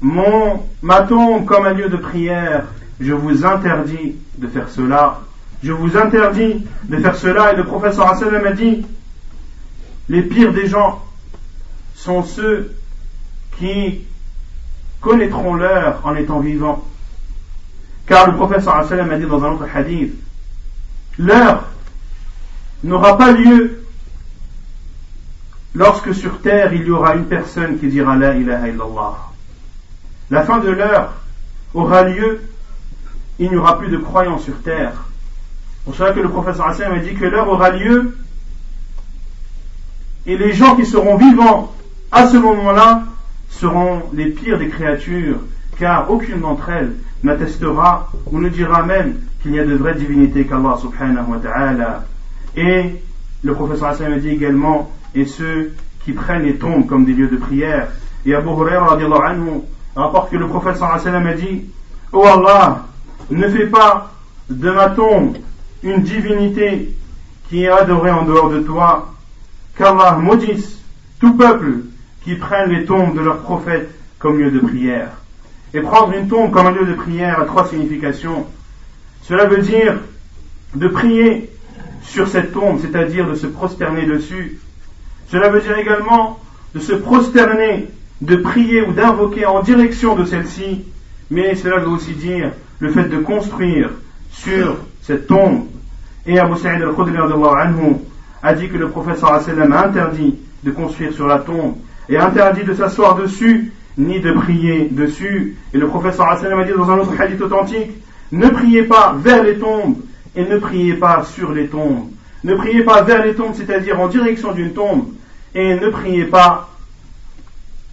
mon, 0.00 0.62
ma 0.82 1.02
tombe 1.02 1.44
comme 1.44 1.66
un 1.66 1.72
lieu 1.72 1.88
de 1.88 1.96
prière. 1.96 2.66
Je 3.00 3.12
vous 3.12 3.44
interdis 3.44 4.16
de 4.38 4.46
faire 4.46 4.68
cela. 4.68 5.20
Je 5.62 5.72
vous 5.72 5.96
interdis 5.96 6.64
de 6.84 6.96
faire 6.98 7.16
cela. 7.16 7.52
Et 7.52 7.56
le 7.56 7.64
professeur 7.64 8.08
Hassan 8.08 8.34
a 8.34 8.52
dit, 8.52 8.86
les 10.08 10.22
pires 10.22 10.52
des 10.52 10.68
gens 10.68 11.02
sont 11.94 12.22
ceux 12.22 12.74
qui 13.58 14.02
connaîtront 15.00 15.54
l'heure 15.54 16.00
en 16.04 16.14
étant 16.14 16.40
vivants. 16.40 16.84
Car 18.06 18.26
le 18.26 18.36
professeur 18.36 18.76
Hassan 18.76 19.10
a 19.10 19.18
dit 19.18 19.26
dans 19.26 19.42
un 19.42 19.52
autre 19.52 19.66
hadith, 19.74 20.14
l'heure 21.18 21.64
n'aura 22.82 23.16
pas 23.16 23.32
lieu 23.32 23.82
lorsque 25.74 26.14
sur 26.14 26.40
terre 26.40 26.72
il 26.74 26.86
y 26.86 26.90
aura 26.90 27.14
une 27.14 27.24
personne 27.24 27.78
qui 27.78 27.88
dira 27.88 28.16
La 28.16 28.34
ilaha 28.34 28.68
illallah. 28.68 29.18
La 30.30 30.42
fin 30.42 30.58
de 30.58 30.68
l'heure 30.68 31.14
aura 31.72 32.04
lieu, 32.04 32.42
il 33.38 33.50
n'y 33.50 33.56
aura 33.56 33.78
plus 33.78 33.88
de 33.88 33.96
croyants 33.96 34.38
sur 34.38 34.60
terre. 34.62 34.92
Pour 35.84 35.94
cela 35.94 36.12
que 36.12 36.20
le 36.20 36.28
professeur 36.28 36.68
Hassan 36.68 36.92
a 36.92 36.98
dit 36.98 37.14
que 37.14 37.24
l'heure 37.24 37.48
aura 37.48 37.70
lieu 37.70 38.16
et 40.26 40.36
les 40.36 40.52
gens 40.52 40.76
qui 40.76 40.86
seront 40.86 41.16
vivants 41.16 41.74
à 42.10 42.26
ce 42.26 42.36
moment-là 42.36 43.04
seront 43.50 44.02
les 44.12 44.26
pires 44.26 44.58
des 44.58 44.68
créatures, 44.68 45.38
car 45.78 46.10
aucune 46.10 46.40
d'entre 46.40 46.68
elles 46.70 46.94
n'attestera 47.24 48.10
ou 48.30 48.38
ne 48.38 48.48
dira 48.48 48.82
même 48.82 49.16
qu'il 49.42 49.54
y 49.54 49.58
a 49.58 49.64
de 49.64 49.74
vraies 49.74 49.94
divinités 49.94 50.44
qu'Allah 50.46 50.76
subhanahu 50.80 51.30
wa 51.30 51.38
ta'ala. 51.38 52.04
Et 52.56 52.94
le 53.42 53.54
professeur 53.54 53.88
Hassan 53.88 54.18
dit 54.20 54.30
également, 54.30 54.90
et 55.14 55.24
ceux 55.24 55.74
qui 56.04 56.12
prennent 56.12 56.44
les 56.44 56.56
tombes 56.56 56.86
comme 56.86 57.04
des 57.04 57.14
lieux 57.14 57.28
de 57.28 57.36
prière. 57.36 57.88
Et 58.26 58.34
Abu 58.34 58.48
Huraira 58.48 58.96
anhu 58.96 59.62
rapporte 59.96 60.30
que 60.30 60.36
le 60.36 60.46
professeur 60.46 60.92
Hassan 60.92 61.26
a 61.26 61.32
dit, 61.34 61.64
Oh 62.12 62.24
Allah, 62.24 62.84
ne 63.30 63.48
fais 63.48 63.66
pas 63.66 64.12
de 64.48 64.70
ma 64.70 64.90
tombe 64.90 65.36
une 65.82 66.02
divinité 66.02 66.94
qui 67.48 67.64
est 67.64 67.68
adorée 67.68 68.10
en 68.10 68.24
dehors 68.24 68.50
de 68.50 68.60
toi, 68.60 69.12
qu'Allah 69.76 70.18
maudisse 70.20 70.78
tout 71.20 71.34
peuple 71.34 71.80
qui 72.22 72.34
prenne 72.36 72.70
les 72.70 72.84
tombes 72.84 73.14
de 73.14 73.20
leurs 73.20 73.40
prophètes 73.40 73.90
comme 74.18 74.38
lieu 74.38 74.50
de 74.50 74.60
prière. 74.60 75.10
Et 75.74 75.80
prendre 75.80 76.14
une 76.14 76.28
tombe 76.28 76.52
comme 76.52 76.68
un 76.68 76.70
lieu 76.70 76.86
de 76.86 76.94
prière 76.94 77.40
a 77.40 77.44
trois 77.46 77.66
significations. 77.66 78.46
Cela 79.22 79.46
veut 79.46 79.60
dire 79.60 79.98
de 80.74 80.86
prier 80.86 81.50
sur 82.02 82.28
cette 82.28 82.52
tombe, 82.52 82.78
c'est-à-dire 82.80 83.28
de 83.28 83.34
se 83.34 83.48
prosterner 83.48 84.06
dessus. 84.06 84.60
Cela 85.28 85.48
veut 85.48 85.60
dire 85.60 85.76
également 85.76 86.38
de 86.74 86.80
se 86.80 86.92
prosterner, 86.92 87.88
de 88.20 88.36
prier 88.36 88.82
ou 88.82 88.92
d'invoquer 88.92 89.46
en 89.46 89.62
direction 89.62 90.14
de 90.14 90.24
celle-ci, 90.24 90.84
mais 91.30 91.56
cela 91.56 91.78
veut 91.78 91.88
aussi 91.88 92.12
dire 92.12 92.52
le 92.78 92.90
fait 92.90 93.08
de 93.08 93.18
construire 93.18 93.90
sur 94.30 94.76
cette 95.02 95.26
tombe. 95.26 95.66
Et 96.26 96.38
Abu 96.38 96.56
Sa'id 96.56 96.82
al-Khudri 96.82 97.18
a 98.42 98.54
dit 98.54 98.68
que 98.68 98.76
le 98.76 98.88
professeur 98.90 99.32
a 99.32 99.84
interdit 99.84 100.36
de 100.62 100.70
construire 100.70 101.12
sur 101.12 101.26
la 101.26 101.38
tombe 101.38 101.76
et 102.08 102.16
interdit 102.16 102.62
de 102.64 102.74
s'asseoir 102.74 103.16
dessus 103.16 103.72
ni 103.96 104.20
de 104.20 104.32
prier 104.32 104.88
dessus. 104.90 105.56
Et 105.72 105.78
le 105.78 105.86
professeur 105.86 106.28
a 106.28 106.36
dit 106.36 106.72
dans 106.76 106.90
un 106.90 106.98
autre 106.98 107.12
hadith 107.18 107.40
authentique, 107.40 107.90
ne 108.32 108.48
priez 108.48 108.84
pas 108.84 109.14
vers 109.18 109.42
les 109.42 109.58
tombes 109.58 109.96
et 110.34 110.44
ne 110.44 110.58
priez 110.58 110.94
pas 110.94 111.24
sur 111.24 111.52
les 111.52 111.68
tombes. 111.68 112.08
Ne 112.42 112.54
priez 112.54 112.82
pas 112.82 113.02
vers 113.02 113.24
les 113.24 113.34
tombes, 113.34 113.54
c'est-à-dire 113.54 114.00
en 114.00 114.08
direction 114.08 114.52
d'une 114.52 114.74
tombe, 114.74 115.06
et 115.54 115.76
ne 115.76 115.88
priez 115.88 116.24
pas 116.24 116.68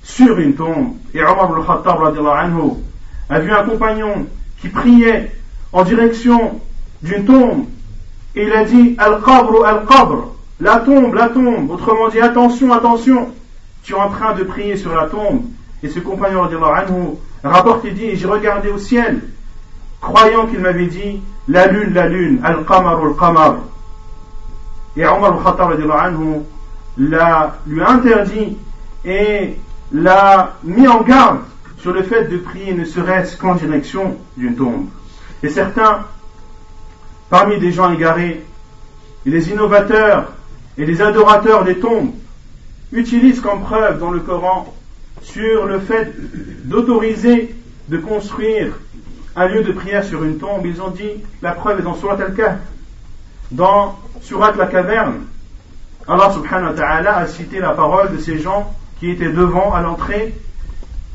sur 0.04 0.40
une 0.40 0.56
tombe. 0.56 0.96
Et 1.14 1.22
Omar 1.22 1.56
al-Khattab 1.56 2.00
a 3.30 3.40
vu 3.40 3.52
un 3.52 3.64
compagnon 3.64 4.28
qui 4.60 4.68
priait 4.68 5.32
en 5.72 5.84
direction 5.84 6.60
d'une 7.02 7.24
tombe, 7.24 7.66
et 8.36 8.44
il 8.44 8.52
a 8.52 8.66
dit 8.66 8.96
Al-Qabr, 8.98 9.66
Al-Qabr, 9.66 10.34
la 10.60 10.78
tombe, 10.78 11.14
la 11.14 11.30
tombe. 11.30 11.70
Autrement 11.72 12.10
dit, 12.10 12.20
attention, 12.20 12.72
attention, 12.72 13.30
tu 13.84 13.94
es 13.94 13.98
en 13.98 14.10
train 14.10 14.34
de 14.34 14.44
prier 14.44 14.78
sur 14.78 14.96
la 14.96 15.08
tombe. 15.08 15.44
Et 15.84 15.90
ce 15.90 16.00
compagnon 16.00 16.44
anhu, 16.44 17.18
rapporte 17.44 17.86
et 17.86 17.92
dit, 17.92 18.16
j'ai 18.16 18.28
regardé 18.28 18.70
au 18.70 18.78
ciel, 18.78 19.22
croyant 20.00 20.46
qu'il 20.48 20.60
m'avait 20.60 20.88
dit, 20.88 21.22
la 21.48 21.68
lune, 21.68 21.94
la 21.94 22.08
lune, 22.08 22.40
al-qamar, 22.44 23.04
al-qamar. 23.04 23.58
Et 24.96 25.06
Omar 25.06 25.38
al-Khattab 25.38 25.80
l'a, 26.98 27.58
lui 27.66 27.82
interdit 27.82 28.58
et 29.06 29.58
l'a 29.94 30.56
mis 30.64 30.88
en 30.88 31.02
garde 31.02 31.40
sur 31.78 31.94
le 31.94 32.04
fait 32.04 32.26
de 32.26 32.38
prier 32.38 32.74
ne 32.74 32.86
serait-ce 32.86 33.38
qu'en 33.38 33.56
direction 33.56 34.18
d'une 34.38 34.56
tombe. 34.56 34.88
Et 35.42 35.50
certains, 35.50 36.06
parmi 37.30 37.58
des 37.58 37.72
gens 37.72 37.92
égarés, 37.92 38.46
et 39.26 39.30
les 39.30 39.50
innovateurs 39.50 40.34
et 40.78 40.86
les 40.86 41.02
adorateurs 41.02 41.64
des 41.64 41.80
tombes, 41.80 42.12
utilisent 42.92 43.40
comme 43.40 43.62
preuve 43.62 44.00
dans 44.00 44.12
le 44.12 44.20
Coran 44.20 44.74
sur 45.22 45.66
le 45.66 45.80
fait 45.80 46.14
d'autoriser 46.66 47.56
de 47.88 47.98
construire 47.98 48.74
un 49.36 49.48
lieu 49.48 49.64
de 49.64 49.72
prière 49.72 50.04
sur 50.04 50.24
une 50.24 50.38
tombe. 50.38 50.66
Ils 50.66 50.82
ont 50.82 50.92
dit, 50.92 51.12
la 51.42 51.52
preuve 51.52 51.80
est 51.80 51.84
dans 51.84 51.96
Surat 51.96 52.22
al-Kahf, 52.22 52.58
dans 53.52 53.98
Surat 54.22 54.54
la 54.58 54.68
caverne. 54.68 55.26
Allah 56.08 56.32
subhanahu 56.34 56.72
wa 56.72 56.74
ta'ala 56.74 57.18
a 57.18 57.28
cité 57.28 57.60
la 57.60 57.72
parole 57.72 58.12
de 58.12 58.18
ces 58.18 58.40
gens 58.40 58.74
qui 59.00 59.10
étaient 59.10 59.32
devant 59.32 59.74
à 59.74 59.82
l'entrée 59.82 60.34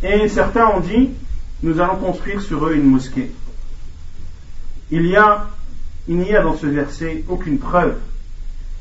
et 0.03 0.29
certains 0.29 0.67
ont 0.69 0.81
dit, 0.81 1.11
nous 1.63 1.81
allons 1.81 1.97
construire 1.97 2.41
sur 2.41 2.67
eux 2.67 2.75
une 2.75 2.85
mosquée. 2.85 3.31
Il 4.91 5.07
y 5.07 5.17
a, 5.17 5.47
il 6.09 6.19
n'y 6.19 6.35
a 6.35 6.43
dans 6.43 6.57
ce 6.57 6.67
verset 6.67 7.25
aucune 7.29 7.59
preuve 7.59 7.97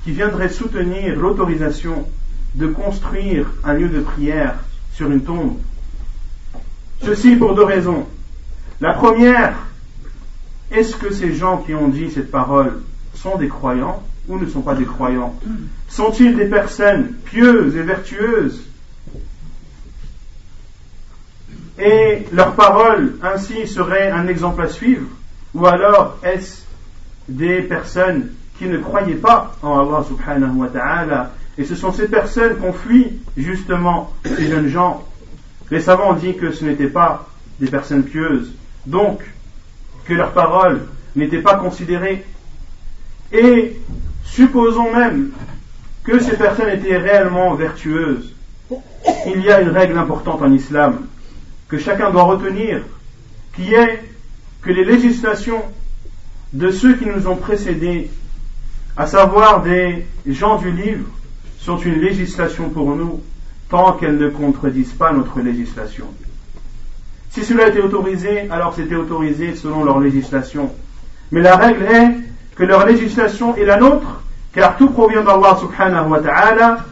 qui 0.03 0.11
viendrait 0.11 0.49
soutenir 0.49 1.17
l'autorisation 1.19 2.07
de 2.53 2.67
construire 2.67 3.47
un 3.63 3.73
lieu 3.73 3.89
de 3.89 4.01
prière 4.01 4.55
sur 4.95 5.11
une 5.11 5.23
tombe. 5.23 5.57
Ceci 7.03 7.35
pour 7.35 7.53
deux 7.53 7.63
raisons. 7.63 8.07
La 8.79 8.93
première, 8.93 9.55
est-ce 10.71 10.95
que 10.95 11.13
ces 11.13 11.33
gens 11.33 11.57
qui 11.57 11.75
ont 11.75 11.89
dit 11.89 12.09
cette 12.09 12.31
parole 12.31 12.81
sont 13.13 13.37
des 13.37 13.49
croyants 13.49 14.01
ou 14.27 14.37
ne 14.39 14.47
sont 14.47 14.61
pas 14.61 14.73
des 14.73 14.85
croyants? 14.85 15.37
Sont-ils 15.89 16.35
des 16.35 16.45
personnes 16.45 17.13
pieuses 17.25 17.75
et 17.75 17.83
vertueuses? 17.83 18.61
Et 21.77 22.25
leur 22.31 22.55
parole 22.55 23.15
ainsi 23.21 23.67
serait 23.67 24.09
un 24.09 24.27
exemple 24.27 24.61
à 24.61 24.69
suivre? 24.69 25.07
Ou 25.53 25.65
alors 25.65 26.17
est-ce 26.23 26.63
des 27.27 27.61
personnes 27.61 28.29
qui 28.57 28.65
ne 28.67 28.77
croyaient 28.77 29.15
pas 29.15 29.55
en 29.61 29.79
Allah 29.79 30.05
subhanahu 30.07 30.55
wa 30.55 30.67
ta'ala 30.69 31.31
Et 31.57 31.63
ce 31.63 31.75
sont 31.75 31.91
ces 31.91 32.07
personnes 32.07 32.57
qui 32.57 32.65
ont 32.65 32.73
fui 32.73 33.19
justement 33.37 34.13
ces 34.25 34.47
jeunes 34.47 34.67
gens. 34.67 35.03
Les 35.71 35.79
savants 35.79 36.11
ont 36.11 36.15
dit 36.15 36.35
que 36.35 36.51
ce 36.51 36.65
n'étaient 36.65 36.87
pas 36.87 37.27
des 37.59 37.67
personnes 37.67 38.03
pieuses, 38.03 38.53
donc 38.85 39.21
que 40.05 40.13
leurs 40.13 40.33
paroles 40.33 40.85
n'étaient 41.15 41.41
pas 41.41 41.55
considérées. 41.55 42.25
Et 43.31 43.75
supposons 44.23 44.93
même 44.93 45.31
que 46.03 46.19
ces 46.19 46.35
personnes 46.35 46.69
étaient 46.69 46.97
réellement 46.97 47.55
vertueuses. 47.55 48.33
Il 49.27 49.41
y 49.41 49.51
a 49.51 49.61
une 49.61 49.69
règle 49.69 49.97
importante 49.97 50.41
en 50.41 50.51
islam 50.51 51.07
que 51.67 51.77
chacun 51.77 52.11
doit 52.11 52.23
retenir, 52.23 52.81
qui 53.55 53.73
est 53.73 54.03
que 54.61 54.71
les 54.71 54.85
législations 54.85 55.61
de 56.53 56.71
ceux 56.71 56.95
qui 56.95 57.05
nous 57.05 57.27
ont 57.27 57.35
précédés, 57.35 58.09
à 58.97 59.07
savoir 59.07 59.63
des 59.63 60.05
gens 60.25 60.57
du 60.57 60.71
livre, 60.71 61.05
sont 61.65 61.79
une 61.79 61.99
législation 61.99 62.69
pour 62.69 62.95
nous 62.95 63.21
tant 63.69 63.93
qu'elles 63.93 64.19
ne 64.19 64.29
contredisent 64.29 64.93
pas 64.93 65.11
notre 65.11 65.39
législation. 65.39 66.05
Si 67.31 67.43
cela 67.43 67.69
était 67.69 67.81
autorisé, 67.81 68.47
alors 68.51 68.75
c'était 68.75 68.95
autorisé 68.95 69.55
selon 69.55 69.83
leur 69.83 69.99
législation. 69.99 70.71
Mais 71.31 71.41
la 71.41 71.55
règle 71.55 71.83
est 71.85 72.11
que 72.55 72.63
leur 72.63 72.85
législation 72.85 73.55
est 73.55 73.65
la 73.65 73.77
nôtre, 73.77 74.21
car 74.53 74.77
tout 74.77 74.91
provient 74.91 75.23
d'Allah 75.23 75.57
subhanahu 75.59 76.09
wa 76.09 76.19
ta'ala. 76.19 76.85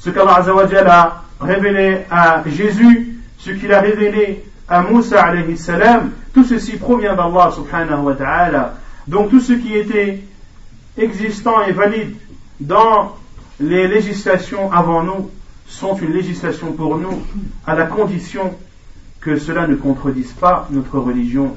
Ce 0.00 0.10
qu'Allah 0.10 0.42
a 0.88 1.22
révélé 1.40 1.98
à 2.10 2.42
Jésus, 2.46 3.16
ce 3.38 3.52
qu'il 3.52 3.72
a 3.72 3.80
révélé 3.80 4.44
à 4.66 4.82
Moussa 4.82 5.22
alayhi 5.22 5.56
salam, 5.56 6.10
tout 6.34 6.44
ceci 6.44 6.76
provient 6.76 7.14
d'Allah 7.14 7.52
subhanahu 7.54 8.02
wa 8.02 8.14
ta'ala. 8.14 8.74
Donc 9.06 9.30
tout 9.30 9.40
ce 9.40 9.52
qui 9.52 9.76
était 9.76 10.24
existant 10.98 11.62
et 11.62 11.72
valide 11.72 12.16
dans 12.58 13.14
les 13.60 13.88
législations 13.88 14.72
avant 14.72 15.02
nous 15.02 15.30
sont 15.66 15.96
une 15.96 16.12
législation 16.12 16.72
pour 16.72 16.98
nous 16.98 17.22
à 17.66 17.74
la 17.74 17.86
condition 17.86 18.54
que 19.20 19.38
cela 19.38 19.66
ne 19.66 19.76
contredise 19.76 20.32
pas 20.32 20.68
notre 20.70 20.98
religion. 20.98 21.54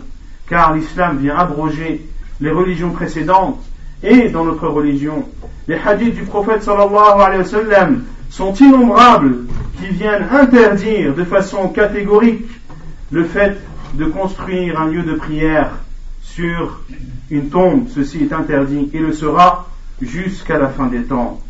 Car 0.48 0.74
l'islam 0.74 1.18
vient 1.18 1.36
abroger 1.36 2.06
les 2.40 2.52
religions 2.52 2.92
précédentes 2.92 3.62
et 4.04 4.30
dans 4.30 4.46
notre 4.46 4.68
religion. 4.68 5.28
Les 5.68 5.76
hadiths 5.76 6.16
du 6.16 6.24
prophète 6.24 6.64
sont 6.64 8.54
innombrables 8.54 9.38
qui 9.80 9.88
viennent 9.88 10.28
interdire 10.32 11.14
de 11.14 11.24
façon 11.24 11.68
catégorique 11.70 12.48
le 13.12 13.24
fait 13.26 13.58
de 13.96 14.06
construire 14.06 14.80
un 14.80 14.88
lieu 14.88 15.04
de 15.04 15.14
prière 15.14 15.72
sur 16.22 16.82
une 17.32 17.50
tombe. 17.50 17.88
Ceci 17.90 18.24
est 18.24 18.34
interdit 18.34 18.90
et 18.94 19.00
le 19.00 19.12
sera 19.12 19.68
jusqu'à 20.02 20.60
la 20.60 20.70
fin 20.70 20.88
des 20.88 21.04
temps. 21.04 21.42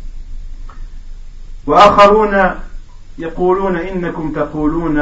وآخرون 1.68 2.50
يقولون 3.18 3.76
إنكم 3.76 4.32
تقولون 4.32 4.98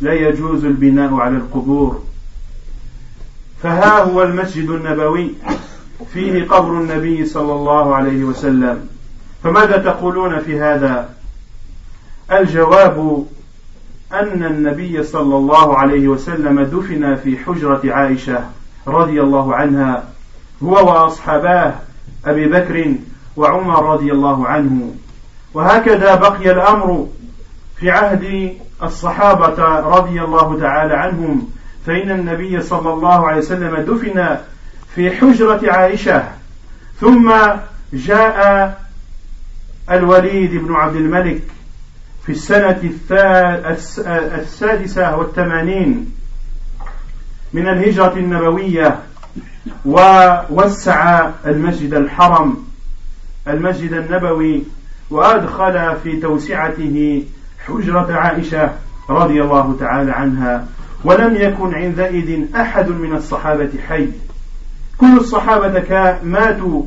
لا 0.00 0.12
يجوز 0.12 0.64
البناء 0.64 1.14
على 1.14 1.36
القبور. 1.36 2.02
فها 3.62 4.02
هو 4.02 4.22
المسجد 4.22 4.70
النبوي. 4.70 5.30
فيه 6.12 6.48
قبر 6.48 6.70
النبي 6.80 7.26
صلى 7.26 7.52
الله 7.52 7.94
عليه 7.94 8.24
وسلم. 8.24 8.88
فماذا 9.42 9.76
تقولون 9.76 10.38
في 10.38 10.60
هذا؟ 10.60 11.08
الجواب 12.32 13.26
أن 14.12 14.44
النبي 14.44 15.02
صلى 15.02 15.36
الله 15.36 15.78
عليه 15.78 16.08
وسلم 16.08 16.60
دفن 16.62 17.16
في 17.16 17.36
حجرة 17.38 17.80
عائشة 17.84 18.44
رضي 18.86 19.22
الله 19.22 19.54
عنها 19.54 20.04
هو 20.62 20.72
وأصحاباه 20.72 21.74
أبي 22.24 22.48
بكر 22.48 22.94
وعمر 23.36 23.92
رضي 23.92 24.12
الله 24.12 24.46
عنه. 24.46 24.94
وهكذا 25.54 26.14
بقي 26.14 26.50
الأمر 26.50 27.08
في 27.76 27.90
عهد 27.90 28.54
الصحابة 28.82 29.78
رضي 29.78 30.22
الله 30.22 30.60
تعالى 30.60 30.94
عنهم. 30.94 31.50
فإن 31.86 32.10
النبي 32.10 32.62
صلى 32.62 32.92
الله 32.92 33.28
عليه 33.28 33.38
وسلم 33.38 33.76
دفن 33.76 34.38
في 34.94 35.10
حجرة 35.10 35.72
عائشة 35.72 36.24
ثم 37.00 37.32
جاء 37.92 38.80
الوليد 39.90 40.54
بن 40.54 40.74
عبد 40.74 40.96
الملك 40.96 41.42
في 42.26 42.32
السنة 42.32 42.90
السادسة 44.38 45.16
والثمانين 45.16 46.14
من 47.52 47.68
الهجرة 47.68 48.12
النبوية 48.16 48.98
ووسع 49.84 51.28
المسجد 51.46 51.94
الحرم 51.94 52.64
المسجد 53.48 53.92
النبوي 53.92 54.62
وأدخل 55.10 55.96
في 56.02 56.16
توسعته 56.20 57.24
حجرة 57.66 58.12
عائشة 58.12 58.72
رضي 59.10 59.42
الله 59.42 59.76
تعالى 59.80 60.12
عنها 60.12 60.66
ولم 61.04 61.34
يكن 61.36 61.74
عندئذ 61.74 62.56
أحد 62.56 62.88
من 62.88 63.16
الصحابة 63.16 63.70
حي. 63.88 64.08
كل 64.98 65.16
الصحابة 65.16 66.18
ماتوا 66.22 66.82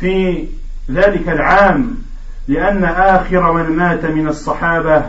في 0.00 0.44
ذلك 0.90 1.28
العام 1.28 1.94
لأن 2.48 2.84
آخر 2.84 3.52
من 3.52 3.76
مات 3.76 4.04
من 4.04 4.28
الصحابة 4.28 5.02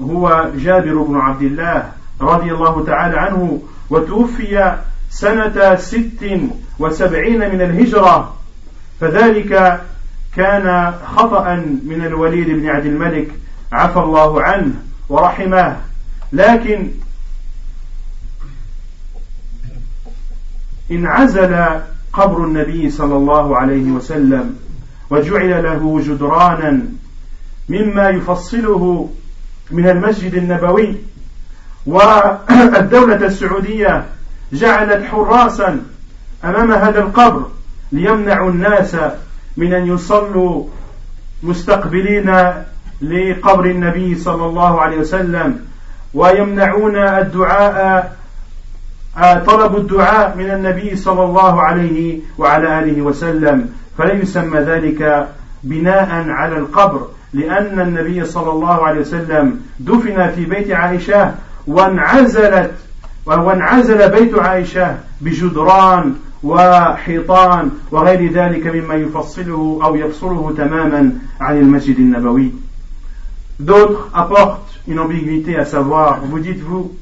هو 0.00 0.50
جابر 0.56 1.02
بن 1.02 1.16
عبد 1.16 1.42
الله 1.42 1.92
رضي 2.20 2.52
الله 2.52 2.84
تعالى 2.86 3.16
عنه 3.16 3.62
وتوفي 3.90 4.76
سنة 5.10 5.74
ست 5.74 6.40
وسبعين 6.78 7.38
من 7.38 7.60
الهجرة. 7.62 8.34
فذلك 9.00 9.80
كان 10.36 10.94
خطأ 11.16 11.54
من 11.84 12.04
الوليد 12.06 12.50
بن 12.50 12.68
عبد 12.68 12.86
الملك 12.86 13.28
عفى 13.72 13.98
الله 13.98 14.42
عنه 14.42 14.74
ورحمه. 15.08 15.76
لكن 16.32 16.90
انعزل 20.90 21.56
قبر 22.12 22.44
النبي 22.44 22.90
صلى 22.90 23.16
الله 23.16 23.56
عليه 23.56 23.90
وسلم 23.90 24.56
وجعل 25.10 25.62
له 25.64 26.00
جدرانا 26.00 26.82
مما 27.68 28.08
يفصله 28.08 29.10
من 29.70 29.88
المسجد 29.88 30.34
النبوي 30.34 30.96
والدولة 31.86 33.26
السعودية 33.26 34.04
جعلت 34.52 35.04
حراسا 35.04 35.82
أمام 36.44 36.72
هذا 36.72 37.00
القبر 37.00 37.46
ليمنعوا 37.92 38.50
الناس 38.50 38.96
من 39.56 39.72
أن 39.72 39.86
يصلوا 39.86 40.64
مستقبلين 41.42 42.36
لقبر 43.02 43.64
النبي 43.64 44.14
صلى 44.14 44.46
الله 44.46 44.80
عليه 44.80 44.98
وسلم 44.98 45.60
ويمنعون 46.14 46.96
الدعاء 46.96 48.16
طلب 49.46 49.76
الدعاء 49.76 50.36
من 50.36 50.50
النبي 50.50 50.96
صلى 50.96 51.24
الله 51.24 51.62
عليه 51.62 52.18
وعلى 52.38 52.78
آله 52.78 53.02
وسلم. 53.02 53.68
فلا 53.98 54.12
يسمى 54.12 54.60
ذلك 54.60 55.28
بناء 55.62 56.28
على 56.28 56.56
القبر 56.58 57.08
لأن 57.32 57.80
النبي 57.80 58.24
صلى 58.24 58.50
الله 58.50 58.86
عليه 58.86 59.00
وسلم 59.00 59.60
دفن 59.80 60.30
في 60.30 60.44
بيت 60.44 60.70
عائشة 60.70 61.34
وانعزلت 61.66 62.70
وانعزل 63.26 64.10
بيت 64.10 64.38
عائشة 64.38 64.96
بجدران 65.20 66.14
وحيطان 66.43 67.71
وغير 67.91 68.31
ذلك 68.33 68.67
مما 68.67 68.95
يفصله 68.95 69.79
أو 69.83 69.95
يفصله 69.95 70.53
تماما 70.57 71.11
عن 71.39 71.57
المسجد 71.57 71.97
النبوي 71.99 72.51
D'autres 73.59 74.09
apportent 74.15 74.79
une 74.87 74.99
ambiguïté 74.99 75.55
à 75.55 75.65
savoir, 75.65 76.21
vous 76.25 76.39
dites-vous, 76.39 76.93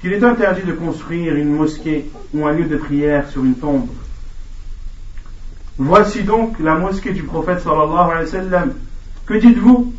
qu'il 0.00 0.14
est 0.14 0.24
interdit 0.24 0.62
de 0.62 0.72
construire 0.72 1.34
une 1.34 1.54
mosquée 1.54 2.10
ou 2.32 2.46
un 2.46 2.52
lieu 2.52 2.64
de 2.64 2.78
prière 2.78 3.28
sur 3.28 3.44
une 3.44 3.54
tombe. 3.54 3.86
Voici 5.76 6.22
donc 6.22 6.58
la 6.60 6.76
mosquée 6.76 7.12
du 7.12 7.24
prophète 7.24 7.60
sallallahu 7.60 8.10
alayhi 8.10 8.24
wa 8.24 8.26
sallam. 8.26 8.72
Que 9.26 9.34
dites-vous 9.34 9.92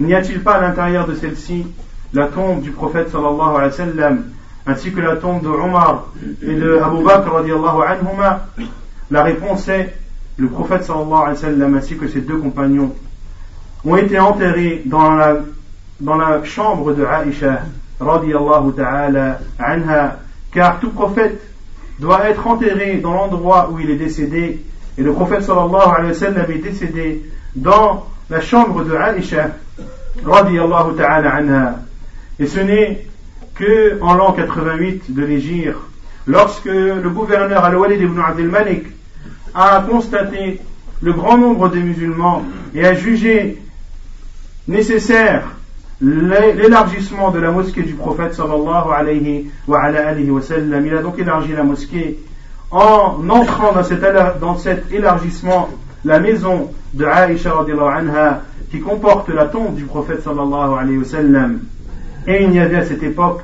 N'y 0.00 0.14
a-t-il 0.14 0.42
pas 0.42 0.54
à 0.54 0.60
l'intérieur 0.62 1.06
de 1.06 1.14
celle-ci 1.14 1.66
la 2.14 2.28
tombe 2.28 2.62
du 2.62 2.70
prophète 2.70 3.10
sallallahu 3.10 3.56
alayhi 3.56 3.70
wa 3.70 3.70
sallam 3.70 4.24
Ainsi 4.67 4.91
que 4.91 4.99
la 4.99 5.15
tombe 5.15 5.41
de 5.41 5.47
Omar 5.47 6.07
et 6.41 6.53
de 6.53 6.79
Abu 6.83 7.03
Bakr 7.03 7.31
radiallahu 7.31 7.81
anhuma 7.87 8.47
La 9.09 9.23
réponse 9.23 9.67
est 9.69 9.95
le 10.37 10.47
prophète 10.47 10.83
sallallahu 10.83 11.13
alayhi 11.13 11.29
wa 11.29 11.35
sallam 11.35 11.75
ainsi 11.75 11.97
que 11.97 12.07
ses 12.07 12.21
deux 12.21 12.37
compagnons 12.37 12.93
ont 13.85 13.95
été 13.95 14.19
enterrés 14.19 14.83
dans 14.85 15.15
la, 15.15 15.37
dans 15.99 16.15
la 16.15 16.43
chambre 16.43 16.93
de 16.93 17.05
Aïcha 17.05 17.61
radiallahu 17.99 18.73
ta'ala 18.73 19.39
anha 19.57 20.19
car 20.51 20.79
tout 20.79 20.91
prophète 20.91 21.41
doit 21.99 22.29
être 22.29 22.45
enterré 22.45 22.97
dans 22.97 23.13
l'endroit 23.13 23.69
où 23.71 23.79
il 23.79 23.89
est 23.89 23.95
décédé 23.95 24.63
et 24.97 25.01
le 25.01 25.13
prophète 25.13 25.43
sallallahu 25.43 25.95
alayhi 25.95 26.11
wa 26.11 26.13
sallam 26.13 26.51
est 26.51 26.57
décédé 26.59 27.23
dans 27.55 28.05
la 28.29 28.41
chambre 28.41 28.83
de 28.83 28.93
Aïcha, 28.93 29.51
radiallahu 30.25 30.95
ta'ala 30.97 31.33
anha. 31.35 31.79
Et 32.39 32.45
ce 32.45 32.59
n'est 32.59 33.05
que 33.57 33.99
en 34.01 34.13
l'an 34.13 34.33
88 34.33 35.13
de 35.13 35.23
l'Égypte, 35.23 35.77
lorsque 36.25 36.65
le 36.65 37.09
gouverneur 37.09 37.63
Al-Walid 37.65 38.01
ibn 38.01 38.19
Abdel 38.19 38.49
Malik 38.49 38.85
a 39.53 39.85
constaté 39.89 40.59
le 41.01 41.13
grand 41.13 41.37
nombre 41.37 41.69
des 41.69 41.79
musulmans 41.79 42.43
et 42.73 42.85
a 42.85 42.93
jugé 42.93 43.57
nécessaire 44.67 45.43
l'élargissement 46.01 47.31
de 47.31 47.39
la 47.39 47.51
mosquée 47.51 47.83
du 47.83 47.93
prophète 47.93 48.33
sallallahu 48.35 48.91
alayhi 48.95 49.49
wa, 49.67 49.81
alayhi 49.81 50.29
sallam. 50.41 50.85
Il 50.85 50.95
a 50.95 51.01
donc 51.01 51.17
élargi 51.17 51.53
la 51.53 51.63
mosquée 51.63 52.19
en 52.69 53.29
entrant 53.29 53.71
dans 53.73 54.57
cet, 54.57 54.91
élargissement 54.91 55.69
la 56.05 56.19
maison 56.19 56.71
de 56.93 57.05
Aïcha 57.05 57.53
anha 57.95 58.41
qui 58.69 58.79
comporte 58.79 59.29
la 59.29 59.45
tombe 59.45 59.75
du 59.75 59.85
prophète 59.85 60.23
sallallahu 60.23 60.77
alayhi 60.79 60.97
wa 60.97 61.05
sallam. 61.05 61.59
Et 62.27 62.43
il 62.43 62.49
n'y 62.49 62.59
avait 62.59 62.77
à 62.77 62.85
cette 62.85 63.03
époque 63.03 63.43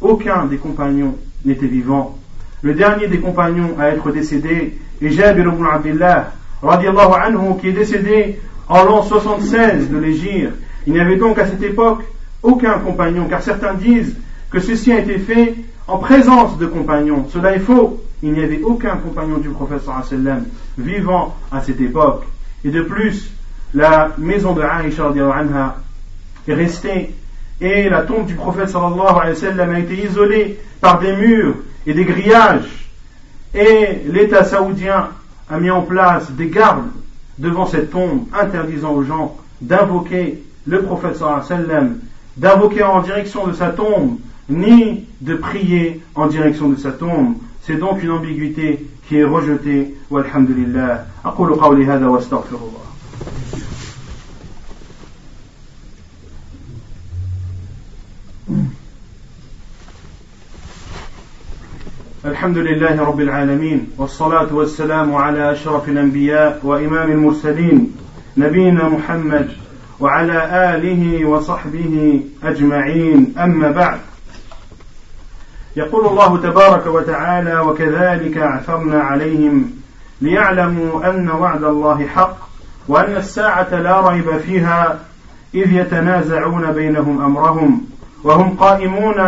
aucun 0.00 0.44
des 0.44 0.58
compagnons 0.58 1.16
n'était 1.44 1.66
vivant. 1.66 2.18
Le 2.62 2.74
dernier 2.74 3.06
des 3.06 3.20
compagnons 3.20 3.76
à 3.78 3.88
être 3.88 4.10
décédé 4.10 4.78
est 5.00 5.10
Jabir 5.10 5.46
ibn 5.46 5.64
Abdullah 5.64 6.32
anhu 6.62 7.56
qui 7.60 7.68
est 7.68 7.72
décédé 7.72 8.40
en 8.68 8.84
l'an 8.84 9.02
76 9.02 9.90
de 9.90 9.98
l'Égypte 9.98 10.56
il 10.86 10.92
n'y 10.92 11.00
avait 11.00 11.16
donc 11.16 11.38
à 11.38 11.46
cette 11.46 11.62
époque 11.62 12.04
aucun 12.42 12.78
compagnon, 12.78 13.26
car 13.28 13.42
certains 13.42 13.74
disent 13.74 14.16
que 14.50 14.60
ceci 14.60 14.92
a 14.92 15.00
été 15.00 15.18
fait 15.18 15.54
en 15.88 15.98
présence 15.98 16.58
de 16.58 16.66
compagnons. 16.66 17.26
Cela 17.28 17.54
est 17.54 17.60
faux. 17.60 18.02
Il 18.22 18.32
n'y 18.32 18.42
avait 18.42 18.62
aucun 18.62 18.96
compagnon 18.96 19.38
du 19.38 19.50
sallam 20.08 20.44
vivant 20.78 21.34
à 21.50 21.60
cette 21.60 21.80
époque. 21.80 22.24
Et 22.64 22.70
de 22.70 22.82
plus, 22.82 23.30
la 23.74 24.12
maison 24.16 24.52
de 24.52 24.62
anha 24.62 25.76
est 26.48 26.54
restée 26.54 27.14
et 27.60 27.88
la 27.88 28.02
tombe 28.02 28.26
du 28.26 28.34
prophète 28.34 28.68
sallallahu 28.68 29.16
alayhi 29.20 29.34
wa 29.34 29.40
sallam 29.40 29.70
a 29.70 29.78
été 29.78 29.94
isolée 30.04 30.58
par 30.80 30.98
des 31.00 31.14
murs 31.16 31.56
et 31.86 31.94
des 31.94 32.04
grillages. 32.04 32.88
Et 33.54 34.02
l'État 34.06 34.44
saoudien 34.44 35.08
a 35.48 35.58
mis 35.58 35.70
en 35.70 35.82
place 35.82 36.30
des 36.32 36.48
gardes 36.48 36.90
devant 37.38 37.66
cette 37.66 37.90
tombe, 37.90 38.24
interdisant 38.38 38.92
aux 38.92 39.02
gens 39.02 39.36
d'invoquer 39.60 40.42
le 40.66 40.82
prophète 40.82 41.16
sallam 41.16 41.98
d'invoquer 42.36 42.82
en 42.82 43.00
direction 43.00 43.46
de 43.46 43.54
sa 43.54 43.70
tombe, 43.70 44.18
ni 44.48 45.06
de 45.20 45.34
prier 45.34 46.02
en 46.14 46.26
direction 46.26 46.68
de 46.68 46.76
sa 46.76 46.92
tombe. 46.92 47.36
C'est 47.62 47.76
donc 47.76 48.02
une 48.02 48.10
ambiguïté 48.10 48.86
qui 49.08 49.16
est 49.16 49.24
rejetée. 49.24 49.94
Walhamdulillah. 50.10 51.06
الحمد 62.26 62.58
لله 62.58 63.04
رب 63.04 63.20
العالمين 63.20 63.90
والصلاة 63.98 64.54
والسلام 64.54 65.14
على 65.14 65.52
أشرف 65.52 65.88
الأنبياء 65.88 66.60
وإمام 66.62 67.10
المرسلين 67.10 67.96
نبينا 68.36 68.88
محمد 68.88 69.50
وعلى 70.00 70.38
آله 70.74 71.24
وصحبه 71.28 72.24
أجمعين 72.44 73.34
أما 73.38 73.70
بعد. 73.70 73.98
يقول 75.76 76.06
الله 76.06 76.36
تبارك 76.42 76.86
وتعالى 76.86 77.60
وكذلك 77.60 78.38
أعثرنا 78.38 79.00
عليهم 79.00 79.70
ليعلموا 80.20 81.10
أن 81.10 81.30
وعد 81.30 81.64
الله 81.64 82.06
حق 82.06 82.36
وأن 82.88 83.16
الساعة 83.16 83.74
لا 83.74 84.10
ريب 84.10 84.38
فيها 84.38 84.98
إذ 85.54 85.72
يتنازعون 85.72 86.72
بينهم 86.72 87.24
أمرهم 87.24 87.84
وهم 88.24 88.56
قائمون 88.56 89.20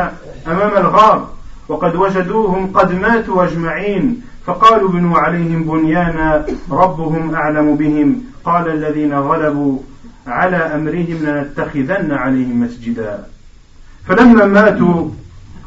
أمام 0.46 0.76
الغار. 0.76 1.37
وقد 1.68 1.96
وجدوهم 1.96 2.70
قد 2.74 3.00
ماتوا 3.00 3.44
أجمعين. 3.44 4.22
فقالوا 4.46 4.88
بنوا 4.88 5.18
عليهم 5.18 5.62
بنيانا 5.62 6.46
ربهم 6.70 7.34
أعلم 7.34 7.76
بهم. 7.76 8.22
قال 8.44 8.68
الذين 8.68 9.14
غلبوا 9.14 9.78
على 10.26 10.56
أمرهم 10.56 11.18
لنتخذن 11.22 12.12
عليهم 12.12 12.62
مسجدا. 12.62 13.24
فلما 14.06 14.44
ماتوا 14.44 15.08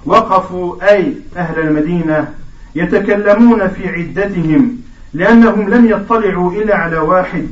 وقفوا 0.05 0.91
أي 0.93 1.13
أهل 1.37 1.59
المدينة 1.59 2.33
يتكلمون 2.75 3.67
في 3.67 3.89
عدتهم 3.89 4.77
لأنهم 5.13 5.69
لم 5.69 5.85
يطلعوا 5.85 6.51
إلا 6.51 6.77
على 6.77 6.97
واحد 6.97 7.47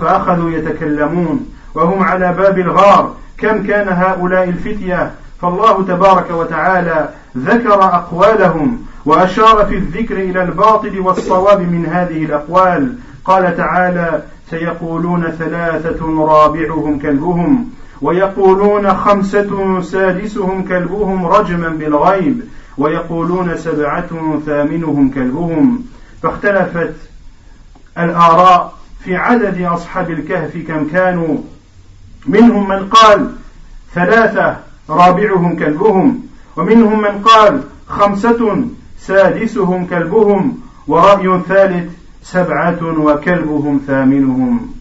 فأخذوا 0.00 0.50
يتكلمون. 0.50 1.46
وهم 1.74 2.02
على 2.02 2.32
باب 2.32 2.58
الغار. 2.58 3.14
كم 3.38 3.62
كان 3.62 3.88
هؤلاء 3.88 4.48
الفتية؟ 4.48 5.10
فالله 5.42 5.82
تبارك 5.82 6.30
وتعالى 6.30 7.08
ذكر 7.36 7.74
أقوالهم 7.74 8.82
وأشار 9.04 9.66
في 9.66 9.76
الذكر 9.76 10.16
إلى 10.16 10.42
الباطل 10.42 11.00
والصواب 11.00 11.60
من 11.60 11.86
هذه 11.86 12.24
الأقوال. 12.24 12.94
قال 13.24 13.56
تعالى 13.56 14.22
سيقولون 14.50 15.30
ثلاثة 15.30 16.24
رابعهم 16.24 16.98
كلبهم 16.98 17.70
ويقولون 18.02 18.94
خمسة 18.94 19.80
سادسهم 19.80 20.62
كلبهم 20.62 21.26
رجما 21.26 21.68
بالغيب 21.68 22.40
ويقولون 22.78 23.56
سبعة 23.56 24.40
ثامنهم 24.46 25.10
كلبهم. 25.10 25.84
فاختلفت 26.22 26.94
الآراء 27.98 28.74
في 29.04 29.16
عدد 29.16 29.62
أصحاب 29.62 30.10
الكهف 30.10 30.56
كم 30.68 30.88
كانوا. 30.88 31.38
منهم 32.26 32.68
من 32.68 32.88
قال 32.88 33.30
ثلاثة 33.94 34.69
رابعهم 34.90 35.56
كلبهم 35.56 36.20
ومنهم 36.56 37.02
من 37.02 37.22
قال 37.22 37.62
خمسة 37.86 38.64
سادسهم 38.98 39.86
كلبهم 39.86 40.58
ورأي 40.88 41.40
ثالث 41.48 41.92
سبعة 42.22 42.78
وكلبهم 42.82 43.80
ثامنهم. 43.86 44.74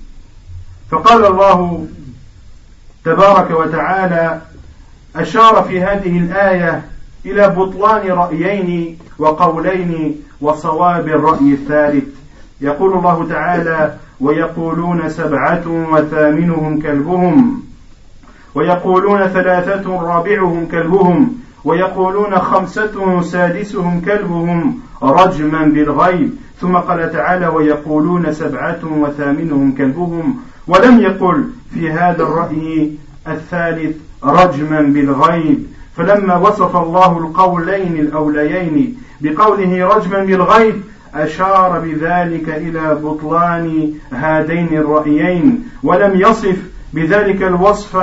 فقال 0.92 1.26
الله 1.26 1.88
تبارك 3.06 3.52
وتعالى 3.52 4.42
أشار 5.16 5.64
في 5.64 5.82
هذه 5.82 6.18
الآية 6.18 6.82
إلى 7.26 7.50
بطلان 7.50 8.12
رأيين 8.12 8.98
وقولين 9.20 10.22
وصواب 10.42 11.08
الرأي 11.08 11.54
الثالث. 11.54 12.04
يقول 12.62 12.94
الله 12.94 13.28
تعالى 13.30 13.96
ويقولون 14.20 15.10
سبعة 15.10 15.64
وثامنهم 15.68 16.82
كلبهم. 16.82 17.69
ويقولون 18.56 19.28
ثلاثة 19.28 20.02
رابعهم 20.02 20.66
كلبهم 20.66 21.34
ويقولون 21.66 22.40
خمسة 22.40 23.22
سادسهم 23.22 24.02
كلبهم 24.02 24.80
رجما 25.04 25.66
بالغيب. 25.66 26.30
ثم 26.62 26.78
قال 26.78 27.12
تعالى 27.12 27.48
ويقولون 27.48 28.34
سبعة 28.34 28.80
وثامنهم 28.84 29.72
كلبهم. 29.72 30.36
ولم 30.68 31.00
يقل 31.00 31.44
في 31.74 31.92
هذا 31.92 32.24
الرأي 32.24 32.92
الثالث 33.28 33.98
رجما 34.24 34.82
بالغيب. 34.82 35.66
فلما 35.98 36.36
وصف 36.36 36.76
الله 36.76 37.18
القولين 37.18 38.00
الأوليين 38.00 38.98
بقوله 39.22 39.88
رجما 39.96 40.24
بالغيب 40.24 40.76
أشار 41.16 41.80
بذلك 41.80 42.50
إلى 42.50 42.96
بطلان 43.04 43.94
هذين 44.12 44.68
الرأيين. 44.78 45.64
ولم 45.84 46.22
يصف 46.22 46.58
بذلك 46.94 47.44
الوصف 47.44 47.98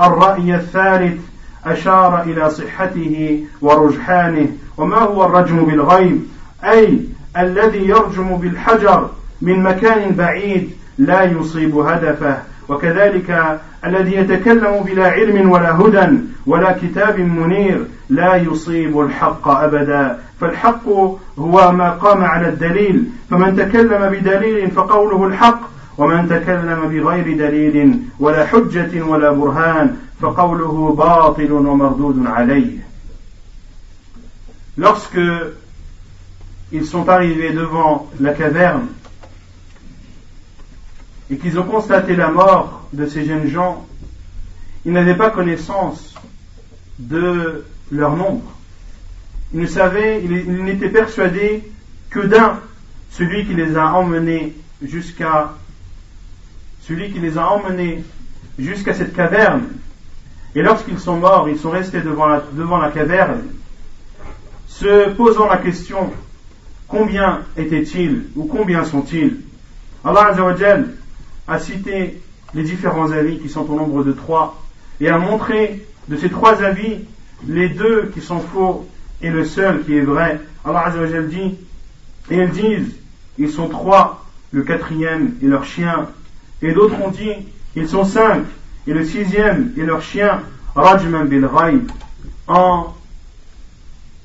الرأي 0.00 0.54
الثالث 0.54 1.20
أشار 1.66 2.22
إلى 2.22 2.50
صحته 2.50 3.44
ورجحانه 3.60 4.46
وما 4.76 4.98
هو 4.98 5.24
الرجم 5.24 5.64
بالغيب؟ 5.64 6.22
أي 6.64 6.98
الذي 7.38 7.88
يرجم 7.88 8.36
بالحجر 8.36 9.10
من 9.42 9.62
مكان 9.62 10.14
بعيد 10.14 10.70
لا 10.98 11.22
يصيب 11.22 11.76
هدفه 11.76 12.36
وكذلك 12.68 13.60
الذي 13.84 14.16
يتكلم 14.16 14.84
بلا 14.86 15.06
علم 15.06 15.50
ولا 15.50 15.76
هدى 15.76 16.18
ولا 16.46 16.72
كتاب 16.72 17.18
منير 17.18 17.84
لا 18.10 18.36
يصيب 18.36 19.00
الحق 19.00 19.48
أبدا. 19.48 20.18
فالحق 20.40 20.88
هو 21.38 21.72
ما 21.72 21.90
قام 21.90 22.24
على 22.24 22.48
الدليل 22.48 23.04
فمن 23.30 23.56
تكلم 23.56 24.10
بدليل 24.10 24.70
فقوله 24.70 25.26
الحق 25.26 25.71
ومن 25.97 26.29
تكلم 26.29 26.89
بغير 26.89 27.37
دليل 27.37 27.99
ولا 28.19 28.45
حجه 28.45 29.01
ولا 29.01 29.31
برهان 29.31 29.97
فقوله 30.21 30.95
باطل 30.97 31.51
ومردود 31.51 32.27
عليه 32.27 32.87
Lorsque 34.77 35.19
ils 36.71 36.85
sont 36.85 37.09
arrivés 37.09 37.51
devant 37.51 38.07
la 38.19 38.33
caverne 38.33 38.87
et 41.31 41.37
qu'ils 41.37 41.57
ont 41.59 41.63
constaté 41.63 42.15
la 42.15 42.29
mort 42.29 42.87
de 42.93 43.07
ces 43.07 43.25
jeunes 43.25 43.47
gens, 43.47 43.87
ils 44.85 44.91
n'avaient 44.91 45.15
pas 45.15 45.31
connaissance 45.31 46.13
de 46.99 47.65
leur 47.91 48.15
nombre. 48.15 48.43
Ils 49.53 49.61
ne 49.61 49.65
savaient, 49.65 50.23
ils 50.23 50.63
n'étaient 50.63 50.89
persuadés 50.89 51.63
que 52.09 52.19
d'un, 52.19 52.59
celui 53.11 53.45
qui 53.45 53.53
les 53.53 53.75
a 53.75 53.93
emmenés 53.93 54.55
jusqu'à 54.81 55.53
celui 56.82 57.12
qui 57.12 57.20
les 57.20 57.38
a 57.38 57.48
emmenés 57.48 58.04
jusqu'à 58.58 58.94
cette 58.94 59.14
caverne. 59.14 59.68
Et 60.54 60.62
lorsqu'ils 60.62 60.98
sont 60.98 61.16
morts, 61.16 61.48
ils 61.48 61.58
sont 61.58 61.70
restés 61.70 62.00
devant 62.00 62.26
la, 62.78 62.90
caverne, 62.90 63.42
se 64.66 65.10
posant 65.10 65.48
la 65.48 65.56
question 65.58 66.12
Combien 66.88 67.40
étaient-ils 67.56 68.24
ou 68.36 68.44
combien 68.44 68.84
sont-ils? 68.84 69.38
Allah 70.04 70.34
a 71.48 71.58
cité 71.58 72.20
les 72.52 72.62
différents 72.62 73.10
avis 73.12 73.38
qui 73.38 73.48
sont 73.48 73.68
au 73.70 73.76
nombre 73.76 74.04
de 74.04 74.12
trois 74.12 74.62
et 75.00 75.08
a 75.08 75.16
montré 75.16 75.86
de 76.08 76.16
ces 76.18 76.28
trois 76.28 76.62
avis 76.62 76.98
les 77.48 77.70
deux 77.70 78.10
qui 78.12 78.20
sont 78.20 78.40
faux 78.40 78.86
et 79.22 79.30
le 79.30 79.46
seul 79.46 79.84
qui 79.84 79.96
est 79.96 80.02
vrai. 80.02 80.38
Allah 80.66 80.88
Azzawajal 80.88 81.28
dit, 81.28 81.54
et 82.30 82.36
ils 82.36 82.50
disent, 82.50 82.94
ils 83.38 83.50
sont 83.50 83.68
trois, 83.68 84.26
le 84.50 84.62
quatrième 84.62 85.36
est 85.42 85.46
leur 85.46 85.64
chien. 85.64 86.08
Et 86.62 86.72
d'autres 86.72 87.00
ont 87.02 87.10
dit, 87.10 87.32
ils 87.74 87.88
sont 87.88 88.04
cinq, 88.04 88.44
et 88.86 88.92
le 88.92 89.04
sixième 89.04 89.72
est 89.78 89.82
leur 89.84 90.02
chien, 90.02 90.42
Rajman 90.74 91.26
bil 91.26 91.48
en 92.46 92.94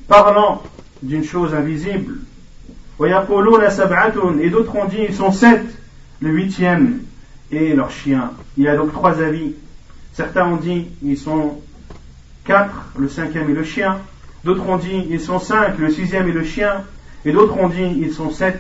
parlant 0.08 0.64
d'une 1.02 1.24
chose 1.24 1.54
invisible. 1.54 2.20
Et 3.00 4.50
d'autres 4.50 4.76
ont 4.76 4.86
dit, 4.86 4.98
ils 5.08 5.16
sont 5.16 5.32
sept, 5.32 5.66
le 6.20 6.30
huitième 6.30 7.02
est 7.52 7.76
leur 7.76 7.92
chien. 7.92 8.32
Il 8.58 8.64
y 8.64 8.68
a 8.68 8.76
donc 8.76 8.92
trois 8.92 9.22
avis. 9.22 9.54
Certains 10.14 10.48
ont 10.48 10.58
dit, 10.58 10.88
ils 11.04 11.18
sont 11.18 11.60
quatre, 12.44 12.86
le 12.98 13.10
cinquième 13.10 13.50
est 13.50 13.54
le 13.54 13.64
chien. 13.64 14.00
D'autres 14.44 14.68
ont 14.68 14.78
dit, 14.78 15.06
ils 15.10 15.22
sont 15.22 15.40
cinq, 15.40 15.78
le 15.78 15.92
sixième 15.92 16.28
est 16.30 16.34
le 16.34 16.44
chien. 16.44 16.84
Et 17.26 17.32
d'autres 17.32 17.58
ont 17.58 17.68
dit, 17.68 17.98
ils 18.00 18.14
sont 18.14 18.32
sept, 18.32 18.60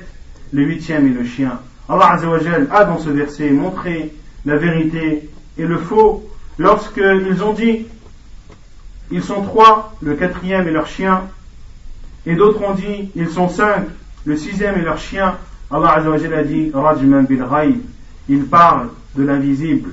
le 0.51 0.63
huitième 0.63 1.07
est 1.07 1.13
le 1.13 1.25
chien. 1.25 1.59
Allah 1.89 2.11
Azzawajal 2.11 2.67
a 2.71 2.83
dans 2.83 2.97
ce 2.97 3.09
verset 3.09 3.49
montré 3.51 4.13
la 4.45 4.57
vérité 4.57 5.29
et 5.57 5.65
le 5.65 5.77
faux 5.77 6.27
lorsqu'ils 6.57 7.43
ont 7.43 7.53
dit, 7.53 7.85
ils 9.09 9.23
sont 9.23 9.41
trois, 9.43 9.95
le 10.01 10.15
quatrième 10.15 10.67
est 10.67 10.71
leur 10.71 10.87
chien. 10.87 11.23
Et 12.25 12.35
d'autres 12.35 12.61
ont 12.61 12.73
dit, 12.73 13.09
ils 13.15 13.29
sont 13.29 13.47
cinq, 13.47 13.85
le 14.25 14.35
sixième 14.35 14.75
est 14.75 14.81
leur 14.81 14.97
chien. 14.97 15.37
Allah 15.71 15.93
Azzawajal 15.93 16.33
a 16.33 16.43
dit, 16.43 16.71
Rajman 16.73 17.25
bil 17.25 17.45
il 18.29 18.45
parle 18.45 18.89
de 19.15 19.23
l'invisible. 19.23 19.91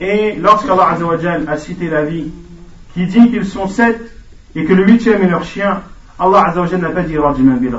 Et 0.00 0.36
lorsqu'Allah 0.36 0.90
Azzawajal 0.90 1.48
a 1.48 1.56
cité 1.56 1.88
la 1.88 2.04
vie, 2.04 2.30
qui 2.92 3.06
dit 3.06 3.30
qu'ils 3.30 3.46
sont 3.46 3.66
sept 3.66 3.98
et 4.54 4.64
que 4.64 4.74
le 4.74 4.86
huitième 4.86 5.22
est 5.22 5.30
leur 5.30 5.44
chien, 5.44 5.82
Allah 6.18 6.48
Azzawajal 6.48 6.80
n'a 6.80 6.90
pas 6.90 7.02
dit 7.02 7.16
Rajman 7.16 7.56
bil 7.56 7.74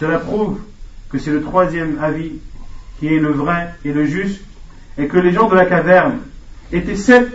Cela 0.00 0.18
prouve 0.18 0.58
que 1.12 1.18
c'est 1.18 1.30
le 1.30 1.42
troisième 1.42 1.98
avis 2.02 2.32
qui 2.98 3.08
est 3.08 3.18
le 3.18 3.30
vrai 3.30 3.74
et 3.84 3.92
le 3.92 4.06
juste, 4.06 4.40
et 4.96 5.06
que 5.06 5.18
les 5.18 5.32
gens 5.32 5.48
de 5.48 5.54
la 5.54 5.66
caverne 5.66 6.18
étaient 6.72 6.96
sept 6.96 7.28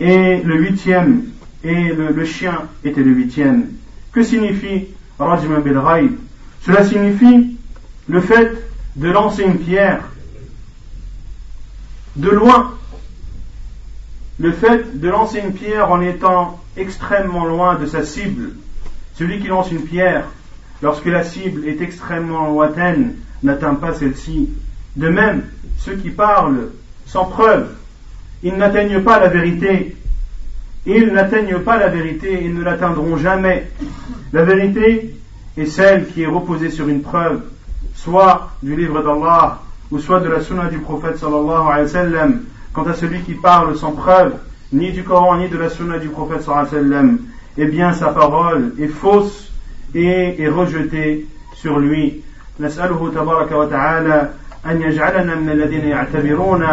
et 0.00 0.42
le 0.42 0.56
huitième 0.56 1.24
et 1.62 1.92
le, 1.92 2.24
chien 2.24 2.62
était 2.84 3.02
le 3.02 3.12
huitième. 3.12 3.68
Que 4.12 4.22
signifie 4.22 4.88
Rajman 5.18 5.60
bil 5.60 5.80
Cela 6.64 6.84
signifie 6.84 7.56
le 8.08 8.20
fait 8.20 8.52
de 8.96 9.08
lancer 9.08 9.42
une 9.42 9.58
pierre 9.58 10.02
de 12.16 12.30
loin. 12.30 12.72
Le 14.38 14.52
fait 14.52 14.98
de 14.98 15.08
lancer 15.08 15.40
une 15.40 15.52
pierre 15.52 15.90
en 15.90 16.00
étant 16.00 16.60
extrêmement 16.76 17.46
loin 17.46 17.76
de 17.76 17.86
sa 17.86 18.04
cible. 18.04 18.50
Celui 19.14 19.40
qui 19.40 19.48
lance 19.48 19.70
une 19.70 19.82
pierre, 19.82 20.24
lorsque 20.82 21.06
la 21.06 21.24
cible 21.24 21.66
est 21.66 21.80
extrêmement 21.80 22.48
lointaine, 22.48 23.14
n'atteint 23.42 23.74
pas 23.74 23.94
celle-ci. 23.94 24.50
De 24.96 25.08
même, 25.08 25.42
ceux 25.78 25.96
qui 25.96 26.10
parlent 26.10 26.70
sans 27.06 27.24
preuve, 27.24 27.68
ils 28.42 28.56
n'atteignent 28.56 29.02
pas 29.02 29.18
la 29.18 29.28
vérité. 29.28 29.96
Ils 30.86 31.12
n'atteignent 31.12 31.58
pas 31.58 31.78
la 31.78 31.88
vérité, 31.88 32.42
ils 32.44 32.54
ne 32.54 32.62
l'atteindront 32.62 33.16
jamais. 33.16 33.70
La 34.32 34.44
vérité 34.44 35.16
est 35.56 35.66
celle 35.66 36.06
qui 36.06 36.22
est 36.22 36.26
reposée 36.26 36.70
sur 36.70 36.88
une 36.88 37.02
preuve 37.02 37.42
soit 37.94 38.50
du 38.62 38.76
livre 38.76 39.02
d'Allah 39.02 39.60
ou 39.90 39.98
soit 39.98 40.20
de 40.20 40.28
la 40.28 40.40
sunna 40.40 40.68
du 40.68 40.78
prophète 40.78 41.18
sallallahu 41.18 41.68
alayhi 41.68 41.82
wa 41.82 41.88
sallam. 41.88 42.42
Quant 42.72 42.84
à 42.84 42.94
celui 42.94 43.20
qui 43.20 43.34
parle 43.34 43.76
sans 43.76 43.92
preuve, 43.92 44.34
ni 44.72 44.92
du 44.92 45.02
Coran 45.02 45.38
ni 45.38 45.48
de 45.48 45.56
la 45.56 45.70
sunna 45.70 45.98
du 45.98 46.08
prophète 46.08 46.42
sallallahu 46.42 46.74
alayhi 46.74 46.90
wa 46.90 47.18
eh 47.58 47.66
bien 47.66 47.92
sa 47.94 48.08
parole 48.08 48.74
est 48.78 48.88
fausse 48.88 49.45
et 49.94 50.42
est 50.42 50.48
rejetée 50.48 51.26
sur 51.54 51.78
lui. 51.78 52.22
نسأله 52.60 53.12
تبارك 53.14 53.52
وتعالى 53.52 54.28
أن 54.66 54.82
يجعلنا 54.82 55.34
من 55.34 55.50
الذين 55.50 55.84
يعتبرون 55.88 56.64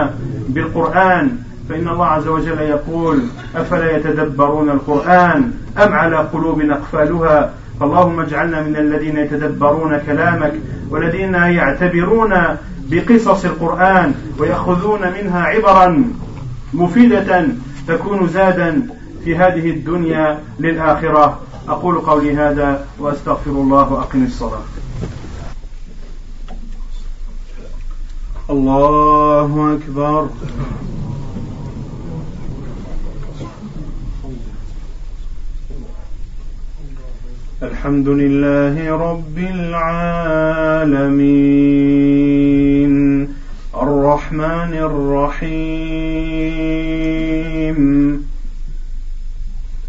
بالقرآن. 0.50 1.38
فإن 1.70 1.88
الله 1.88 2.06
عز 2.06 2.28
وجل 2.28 2.60
يقول 2.62 3.24
أفلا 3.56 3.98
يتدبرون 3.98 4.70
القرآن 4.70 5.52
أم 5.78 5.94
على 5.94 6.18
قلوب 6.18 6.62
أقفالها؟ 6.62 7.54
فاللهم 7.80 8.20
اجعلنا 8.20 8.62
من 8.62 8.76
الذين 8.76 9.18
يتدبرون 9.18 9.98
كلامك 9.98 10.54
والذين 10.90 11.34
يعتبرون 11.34 12.34
بقصص 12.90 13.46
القرآن 13.46 14.14
ويأخذون 14.40 15.02
منها 15.02 15.42
عبرا 15.42 16.04
مفيدة 16.74 17.46
تكون 17.88 18.28
زادا 18.28 18.82
في 19.26 19.36
هذه 19.36 19.70
الدنيا 19.70 20.40
للآخرة. 20.60 21.40
أقول 21.68 22.00
قولي 22.00 22.36
هذا 22.36 22.88
وأستغفر 23.00 23.52
الله 23.52 23.94
وأقم 23.94 24.24
الصلاة. 24.24 24.64
الله 28.50 29.76
أكبر. 29.76 30.30
الحمد 37.64 38.10
لله 38.10 38.98
رب 38.98 39.38
العالمين. 39.38 40.94
الرحمن 43.76 44.74
الرحيم. 44.74 45.54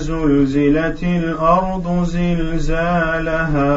زلزلت 0.00 1.02
الأرض 1.02 2.04
زلزالها 2.04 3.70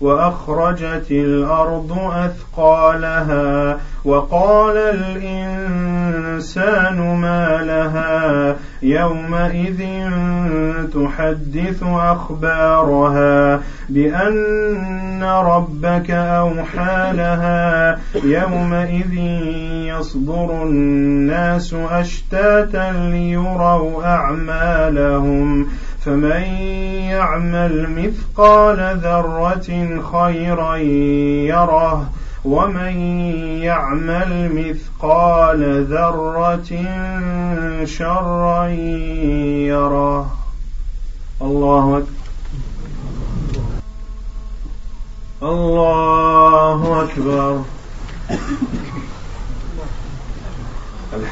وأخرجت 0.00 1.10
الأرض 1.10 1.98
أثقالها 2.12 3.78
وقال 4.04 4.76
الإنسان 5.26 6.36
ما 7.16 7.62
لها 7.62 8.56
يومئذ 8.82 9.84
تحدث 10.94 11.82
أخبارها 11.82 13.60
بأن 13.88 15.22
ربك 15.24 16.10
أوحى 16.10 17.12
لها 17.12 17.98
يومئذ 18.24 19.14
يصدر 19.88 20.62
الناس 20.62 21.74
أشتاتا 21.74 22.92
ليروا 22.92 24.04
أعمالهم 24.04 25.53
فمن 26.00 26.42
يعمل 27.10 27.74
مثقال 27.90 28.78
ذرة 29.02 29.68
خيرا 30.12 30.76
يره 30.76 32.10
ومن 32.44 32.96
يعمل 33.62 34.30
مثقال 34.54 35.84
ذرة 35.84 36.70
شرا 37.84 38.66
يره. 39.68 40.32
الله 41.42 41.98
أكبر. 41.98 42.24
الله 45.42 47.02
أكبر. 47.02 47.73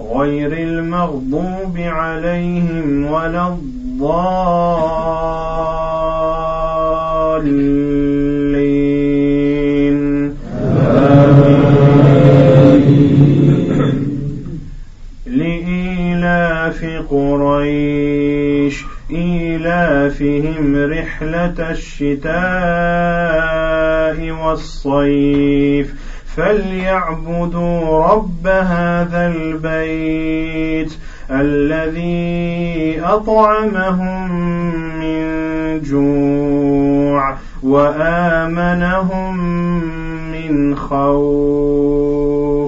غير 0.00 0.52
المغضوب 0.52 1.76
عليهم 1.78 3.04
ولا 3.04 3.48
الضالين. 3.48 4.28
لإيلاف 15.26 16.84
قريش 17.10 18.84
إيلافهم 19.10 20.76
رحلة 20.76 21.70
الشتاء 21.70 22.38
والصيف. 24.30 26.07
فليعبدوا 26.38 28.06
رب 28.06 28.46
هذا 28.46 29.34
البيت 29.36 30.92
الذي 31.30 33.00
أطعمهم 33.04 34.32
من 34.98 35.80
جوع 35.82 37.36
وآمنهم 37.62 39.36
من 40.32 40.76
خوف. 40.76 42.67